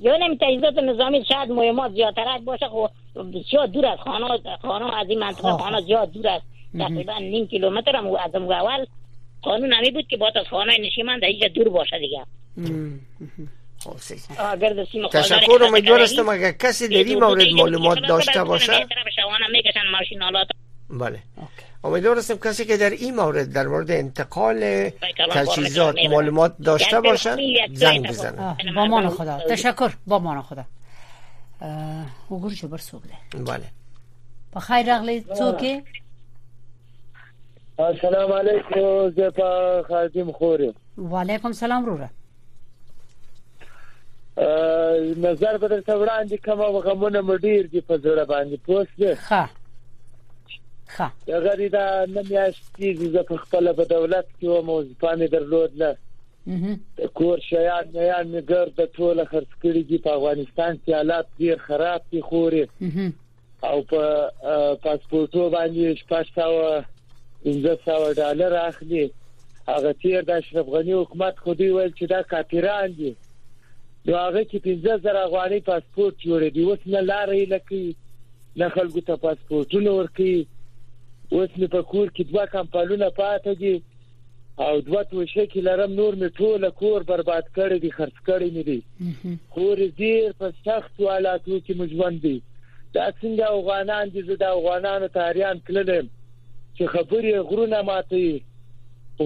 یعنی 0.00 0.36
تجهیزات 0.40 0.78
نظامی 0.78 1.24
شاید 1.28 1.50
مهمات 1.50 1.92
زیادتر 1.92 2.38
باشه 2.38 2.66
خب 2.68 2.90
بسیار 3.14 3.66
دور 3.66 3.86
از 3.86 3.98
خانه 3.98 4.26
خانه 4.62 4.96
از 4.96 5.08
این 5.08 5.18
منطقه 5.18 5.42
خب. 5.50 5.56
خانه 5.62 5.80
زیاد 5.80 6.10
دور 6.12 6.28
است 6.28 6.44
تقریبا 6.78 7.18
نیم 7.18 7.46
کیلومتر 7.46 7.96
هم 7.96 8.06
از 8.06 8.34
اول 8.34 8.86
قانون 9.42 9.72
همی 9.72 9.90
بود 9.90 10.08
که 10.08 10.16
باید 10.16 10.38
از 10.38 10.46
خانه 10.50 10.72
نشیمن 10.80 11.18
در 11.18 11.28
اینجا 11.28 11.48
دور 11.48 11.68
باشه 11.68 11.98
دیگه 11.98 12.22
خب، 13.84 15.08
تشکر 15.12 15.62
امیدوار 15.68 16.00
هستم 16.00 16.28
اگر 16.28 16.52
کسی 16.52 16.88
در 16.88 16.96
این 16.96 17.24
مورد 17.24 17.48
معلومات 17.54 17.98
داشته 18.08 18.44
باشه 18.44 18.72
بله 20.90 21.18
امیدوار 21.84 22.16
کسی 22.44 22.64
که 22.64 22.76
در 22.76 22.90
این 22.90 23.14
مورد 23.14 23.52
در 23.52 23.66
مورد 23.66 23.90
انتقال 23.90 24.90
تجهیزات 25.30 25.94
معلومات 26.10 26.54
داشته 26.64 26.92
یعنی 26.94 27.08
باشه 27.08 27.34
زنگ 27.72 28.08
بزنه 28.08 28.56
با 28.76 28.84
مان 28.86 29.08
خدا 29.08 29.38
تشکر 29.38 29.90
با 30.06 30.18
مان 30.18 30.42
خدا 30.42 30.64
وګور 32.30 32.50
جبر 32.60 32.78
څوک 32.88 33.02
دی 33.08 33.18
bale 33.46 33.68
په 34.52 34.60
خیر 34.66 34.84
راغلی 34.92 35.16
څوک 35.38 35.62
السلام 37.84 38.32
علیکم 38.32 39.10
زه 39.16 39.30
په 39.38 39.48
خادم 39.90 40.32
خورم 40.38 40.74
وعلیکم 41.12 41.52
سلام 41.60 41.84
وروره 41.84 42.10
نظر 45.16 45.58
به 45.58 45.68
درته 45.68 45.92
وړاندې 45.92 46.44
کوم 46.44 46.62
غمونه 46.86 47.20
مډیر 47.30 47.62
دي 47.72 47.80
په 47.80 47.96
زړه 47.96 48.24
باندې 48.24 48.56
پوسټ 48.56 49.14
ښه 49.14 49.50
ښه 50.94 51.08
دا 51.26 51.38
غریدا 51.44 51.86
نن 52.06 52.26
یې 52.26 52.52
ستې 52.60 53.10
زه 53.16 53.22
په 53.30 53.36
خپل 53.42 53.72
په 53.80 53.84
دولت 53.94 54.26
کې 54.40 54.46
و 54.48 54.62
مو 54.68 54.76
ځپانې 54.84 55.24
درلودله 55.34 55.90
کور 57.14 57.38
شیان 57.50 57.88
میان 57.94 58.26
می 58.28 58.40
ګرد 58.48 58.78
ټول 58.94 59.18
خرڅ 59.32 59.50
کړي 59.62 59.82
دي 59.90 59.98
په 60.06 60.12
افغانستان 60.18 60.78
کې 60.84 60.92
حالات 60.98 61.26
ډیر 61.42 61.56
خراب 61.66 62.02
دي 62.12 62.20
خوري 62.28 62.62
او 63.70 63.76
په 63.90 64.02
پاسپورتو 64.86 65.50
باندې 65.50 65.94
شپږ 66.00 66.26
پنځه 67.44 67.74
سوه 67.84 68.08
ډالر 68.22 68.52
اخلي 68.62 69.04
هغه 69.68 69.92
تیر 70.02 70.22
د 70.30 70.42
اشرف 70.42 70.66
غنی 70.74 70.92
حکومت 70.94 71.38
خو 71.44 71.54
دی 71.60 71.68
ویل 71.76 71.92
چې 71.98 72.06
دا 72.14 72.20
کاپیران 72.34 72.92
دي 72.98 73.14
نو 74.06 74.16
هغه 74.16 74.44
کې 74.44 74.58
پنځه 74.66 75.06
زره 75.06 75.20
افغاني 75.28 75.60
پاسپورت 75.70 76.16
جوړ 76.26 76.50
دی 76.56 76.62
اوس 76.66 76.78
نه 76.86 77.00
لارې 77.12 77.54
لکه 77.54 78.60
نه 78.62 78.68
خلکو 78.74 79.00
ته 79.10 79.16
پاسپورتونه 79.26 79.90
ورکي 80.00 80.34
اوس 81.32 81.50
نه 81.56 81.66
په 81.66 81.82
کور 81.82 82.06
کې 82.08 82.32
دوه 82.32 82.46
کمپالونه 82.54 83.08
پاتې 83.08 83.58
دي 83.64 83.74
او 84.56 84.80
دوه 84.80 85.02
توشه 85.04 85.46
کې 85.46 85.56
لرم 85.56 85.92
نور 85.92 86.14
می 86.20 86.28
ټوله 86.38 86.70
کور 86.80 87.00
برباد 87.10 87.44
کړی 87.56 87.78
دي 87.84 87.90
خرڅ 87.98 88.14
کړی 88.28 88.48
مې 88.54 88.62
دي 88.68 88.80
خور 89.52 89.78
زیر 89.98 90.32
په 90.40 90.50
سخت 90.64 91.00
حالاتو 91.12 91.56
کې 91.60 91.76
مجوند 91.80 92.20
دي 92.24 92.40
دا 92.94 93.06
څنګه 93.20 93.54
افغانان 93.56 94.08
دي 94.16 94.22
زه 94.28 94.34
د 94.42 94.44
افغانانو 94.56 95.08
تاریان 95.18 95.60
کللم 95.66 96.08
چې 96.76 96.84
خبرې 96.94 97.38
غرونه 97.52 97.82
ماتي 97.88 98.44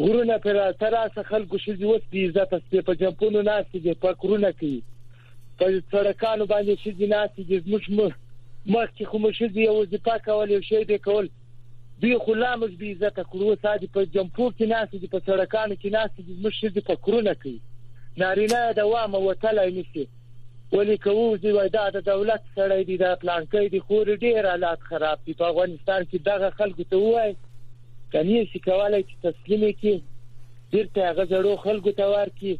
غرونه 0.04 0.38
پر 0.44 0.56
تراسه 0.84 1.22
خلکو 1.30 1.56
شې 1.66 1.72
وس 1.90 2.04
دي 2.12 2.24
عزت 2.28 2.52
است 2.60 2.76
په 2.90 2.94
جنپونو 3.02 3.42
ناس 3.50 3.64
دي 3.76 3.94
په 4.06 4.12
کورونه 4.20 4.50
کې 4.60 4.74
په 5.58 5.64
سړکانو 5.94 6.44
باندې 6.52 6.78
شې 6.82 6.92
دي 7.02 7.06
ناس 7.06 7.30
دي 7.40 7.58
زموږ 7.66 7.82
مخ 8.74 8.88
کې 8.96 9.04
خو 9.10 9.18
مشه 9.26 9.48
دي 9.58 9.66
او 9.74 9.84
ځپا 9.96 10.16
کول 10.30 10.50
یو 10.56 10.62
شی 10.70 10.84
دی 10.84 10.98
کول 11.06 11.26
دوی 12.00 12.16
غلامه 12.20 12.66
بي 12.78 12.88
عزت 12.94 13.18
کړو 13.20 13.62
ساده 13.62 13.86
په 13.96 14.02
جمهور 14.16 14.50
کې 14.58 14.66
ناس 14.72 14.88
دي 15.02 15.08
په 15.14 15.20
سرکانو 15.28 15.74
کې 15.74 15.92
ناس 15.92 16.10
دي 16.26 16.34
مشه 16.46 16.68
دي 16.76 16.80
په 16.88 16.96
کورونه 17.06 17.32
کوي 17.44 17.60
نارینه 18.22 18.60
دوام 18.78 19.14
وتلای 19.26 19.72
نشي 19.76 20.04
ولې 20.72 20.98
کووځي 21.06 21.54
وای 21.56 21.70
دا 21.76 21.84
د 21.96 22.02
دولت 22.10 22.42
سره 22.58 22.76
دی 22.90 22.96
دا 23.04 23.12
پلان 23.22 23.46
کوي 23.54 23.70
د 23.74 23.86
خور 23.88 24.10
ډیر 24.24 24.48
حالات 24.50 24.84
خراب 24.90 25.22
دي 25.28 25.34
په 25.40 25.48
افغانستان 25.54 26.04
کې 26.04 26.26
دغه 26.30 26.50
خلکو 26.60 26.86
ته 26.90 27.00
وای 27.06 27.32
کني 28.16 28.36
چې 28.50 28.64
کولای 28.68 29.04
چې 29.12 29.24
تسلیم 29.26 29.64
کې 29.82 30.74
ډیر 30.74 30.90
ته 30.98 31.06
هغه 31.10 31.26
زړو 31.32 31.56
خلکو 31.64 31.92
ته 32.00 32.10
ورکی 32.16 32.54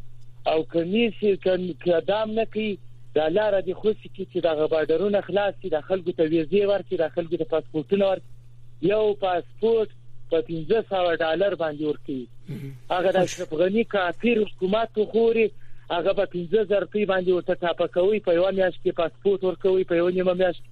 او 0.53 0.57
کني 0.75 1.03
چې 1.19 1.43
کن 1.45 1.67
قدم 1.85 2.33
نه 2.39 2.45
کوي 2.57 2.69
دا 3.19 3.27
لار 3.37 3.59
دي 3.69 3.77
خو 3.83 3.91
چې 4.01 4.47
دغه 4.47 4.67
بارډرونه 4.75 5.21
خلاص 5.29 5.53
دي 5.63 5.69
د 5.77 5.87
خلکو 5.91 6.17
ته 6.17 6.23
ویزه 6.35 6.67
ورکی 6.73 6.99
د 7.05 7.13
خلکو 7.19 7.41
ته 7.43 7.49
پاسپورتونه 7.55 8.09
ورکی 8.13 8.35
یو 8.81 9.13
پاسپورت 9.21 9.89
په 10.31 10.41
1500 10.49 11.17
ډالر 11.21 11.55
باندې 11.55 11.85
ورکړي 11.85 12.73
هغه 12.93 13.11
د 13.11 13.17
اشرف 13.27 13.53
غنی 13.61 13.83
کافر 13.93 14.39
حکومت 14.41 14.99
خوري 15.11 15.45
هغه 15.91 16.13
په 16.19 16.25
15000 16.31 16.81
روپی 16.85 17.05
باندې 17.11 17.29
ورته 17.33 17.55
ټاپه 17.61 17.87
کوي 17.95 18.19
په 18.27 18.33
یوه 18.39 18.51
میاشت 18.57 18.79
کې 18.79 18.99
پاسپورت 19.01 19.43
ورکوي 19.47 19.83
په 19.91 19.95
یوه 20.01 20.11
نیمه 20.17 20.33
میاشت 20.41 20.63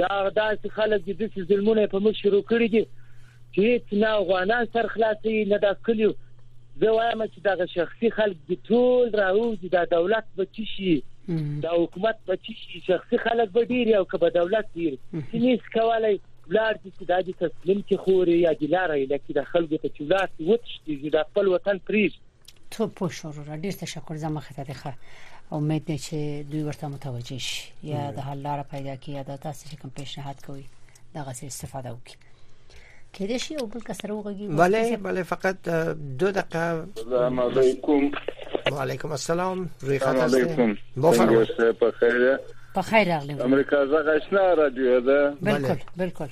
دا 0.00 0.10
داسې 0.10 0.68
خلک 0.78 1.04
دي 1.08 1.14
چې 1.14 1.48
ظلمونه 1.52 1.86
په 1.94 1.98
موږ 2.04 2.14
شروع 2.22 2.42
کړی 2.50 2.68
دي 2.76 2.82
چې 3.54 3.60
هیڅ 3.70 3.98
نه 4.04 4.12
غوانا 4.28 4.58
سر 4.76 4.86
خلاصي 4.96 5.36
نه 5.54 5.58
د 5.64 5.74
کلیو 5.88 6.12
زه 6.82 6.92
وایم 6.98 7.24
چې 7.24 7.38
دا 7.48 7.66
شخصي 7.78 8.10
خلک 8.18 8.36
دي 8.50 8.56
ټول 8.68 9.08
راوځي 9.22 9.74
دا 9.76 9.84
دولت 9.96 10.28
به 10.36 10.44
چی 10.58 10.64
شي 10.74 10.94
دا 11.64 11.72
حکومت 11.80 12.20
به 12.28 12.36
چی 12.46 12.54
شي 12.60 12.84
شخصي 12.92 13.18
خلک 13.24 13.52
به 13.56 13.64
ډیر 13.72 13.88
یو 13.96 14.04
کبه 14.14 14.30
دولت 14.38 14.70
ډیر 14.78 14.94
چې 14.98 15.42
نس 15.46 15.68
کولای 15.76 16.18
بلار 16.48 16.78
دي 16.84 16.90
چې 16.98 17.02
د 17.10 17.26
دې 17.26 17.34
تسلیم 17.42 17.80
کې 17.88 17.96
خوري 18.04 18.36
یا 18.40 18.52
د 18.60 18.62
لارې 18.74 19.06
لکه 19.10 19.36
د 19.38 19.44
خلکو 19.52 19.76
ته 19.82 19.88
چولات 19.98 20.30
وتشتي 20.48 21.10
د 21.16 21.18
خپل 21.30 21.48
وطن 21.54 21.78
پریز 21.90 22.14
ته 22.76 22.86
په 23.00 23.08
شور 23.18 23.34
را 23.50 23.56
ډیر 23.66 23.74
تشکر 23.84 24.16
زما 24.24 24.40
خطر 24.46 24.72
ښه 24.80 24.92
امید 25.58 25.84
ده 25.84 25.96
چې 26.06 26.48
دوی 26.50 26.62
ورته 26.70 26.88
متوجه 26.94 27.38
شي 27.46 27.88
یا 27.92 28.10
د 28.18 28.26
حل 28.28 28.42
لار 28.48 28.62
پیدا 28.74 28.94
کړي 28.96 29.26
دا 29.30 29.36
تاسو 29.46 29.68
چې 29.70 29.80
کوم 29.82 29.90
پیشنهاد 30.00 30.44
کوي 30.46 30.64
دغه 31.14 31.32
څه 31.32 31.44
استفاده 31.44 31.94
وکړي 31.96 32.16
کله 33.16 33.38
شي 33.44 33.56
او 33.60 33.66
بل 33.66 33.80
کسره 33.88 34.16
وګي 34.16 34.56
بله 34.62 34.96
بله 34.96 35.22
فقط 35.34 35.68
دو 36.22 36.30
دقیقه 36.30 36.86
السلام 36.98 37.42
علیکم 37.42 38.12
وعلیکم 38.78 39.10
السلام 39.18 39.68
روی 39.86 39.98
خط 39.98 40.16
هستم 40.24 40.74
بفرمایئ 41.06 42.36
په 42.74 42.82
خیر 42.82 43.06
راغلی 43.14 43.40
امریکا 43.44 43.84
زغه 43.86 44.12
آشنا 44.16 44.52
رادیو 44.58 45.00
ده 45.00 45.32
بالکل 45.42 45.80
بالکل 45.96 46.26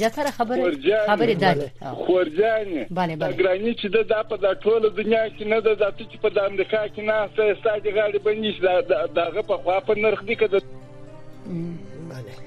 زیاتره 0.00 0.30
خبره 0.38 0.72
خبره 1.12 1.34
ده 1.44 1.70
خورجان 2.06 2.86
bale 2.86 3.16
bale 3.22 3.34
ګرانی 3.40 3.74
چې 3.74 3.86
د 3.86 3.96
په 4.28 4.36
د 4.44 4.60
ټوله 4.60 4.88
دنیا 5.00 5.24
کې 5.28 5.42
نه 5.54 5.60
ده 5.60 5.74
د 5.74 5.94
چې 5.98 6.16
په 6.22 6.28
د 6.36 6.52
امریکا 6.52 6.84
کې 6.88 6.98
نه 6.98 7.28
سه 7.36 7.54
ستاسو 7.62 7.88
غاړي 7.96 8.18
بنیش 8.18 8.56
دغه 9.20 9.42
په 9.42 9.56
خوا 9.64 9.80
په 9.80 9.94
نرخ 10.06 10.24
دی 10.28 10.34
کده 10.44 10.62
bale 12.12 12.39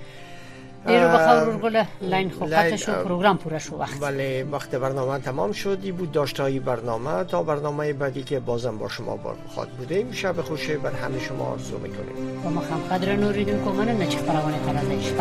دیرو 0.88 1.08
بخور 1.08 1.58
گل 1.58 1.84
لین 2.02 2.30
خوبتش 2.30 2.90
و 2.90 2.92
پروگرام 2.92 3.38
پوره 3.38 3.60
شو 3.60 3.78
وقت 3.78 4.00
بله 4.00 4.44
وقت 4.52 4.76
برنامه 4.76 5.20
تمام 5.20 5.52
شد 5.52 5.78
ای 5.82 5.92
بود 5.92 6.12
داشتهای 6.12 6.60
برنامه 6.60 7.24
تا 7.24 7.44
برنامه 7.44 7.94
بعدی 7.94 8.24
که 8.24 8.40
بازم 8.40 8.78
با 8.78 8.88
شما 8.90 9.16
بار 9.16 9.36
خواهد 9.48 9.70
بوده 9.70 9.96
این 9.96 10.12
شب 10.12 10.42
خوشه 10.42 10.78
بر 10.78 10.92
همه 10.92 11.20
شما 11.20 11.46
آرزو 11.46 11.78
میکنیم 11.78 12.14
ما 12.44 12.62
هم 12.62 12.80
قدر 12.98 13.16
نوریدیم 13.16 13.66
که 13.66 13.70
من 13.72 13.88
نچه 13.90 14.18
پروانه 14.22 14.56
تلازه 14.66 15.14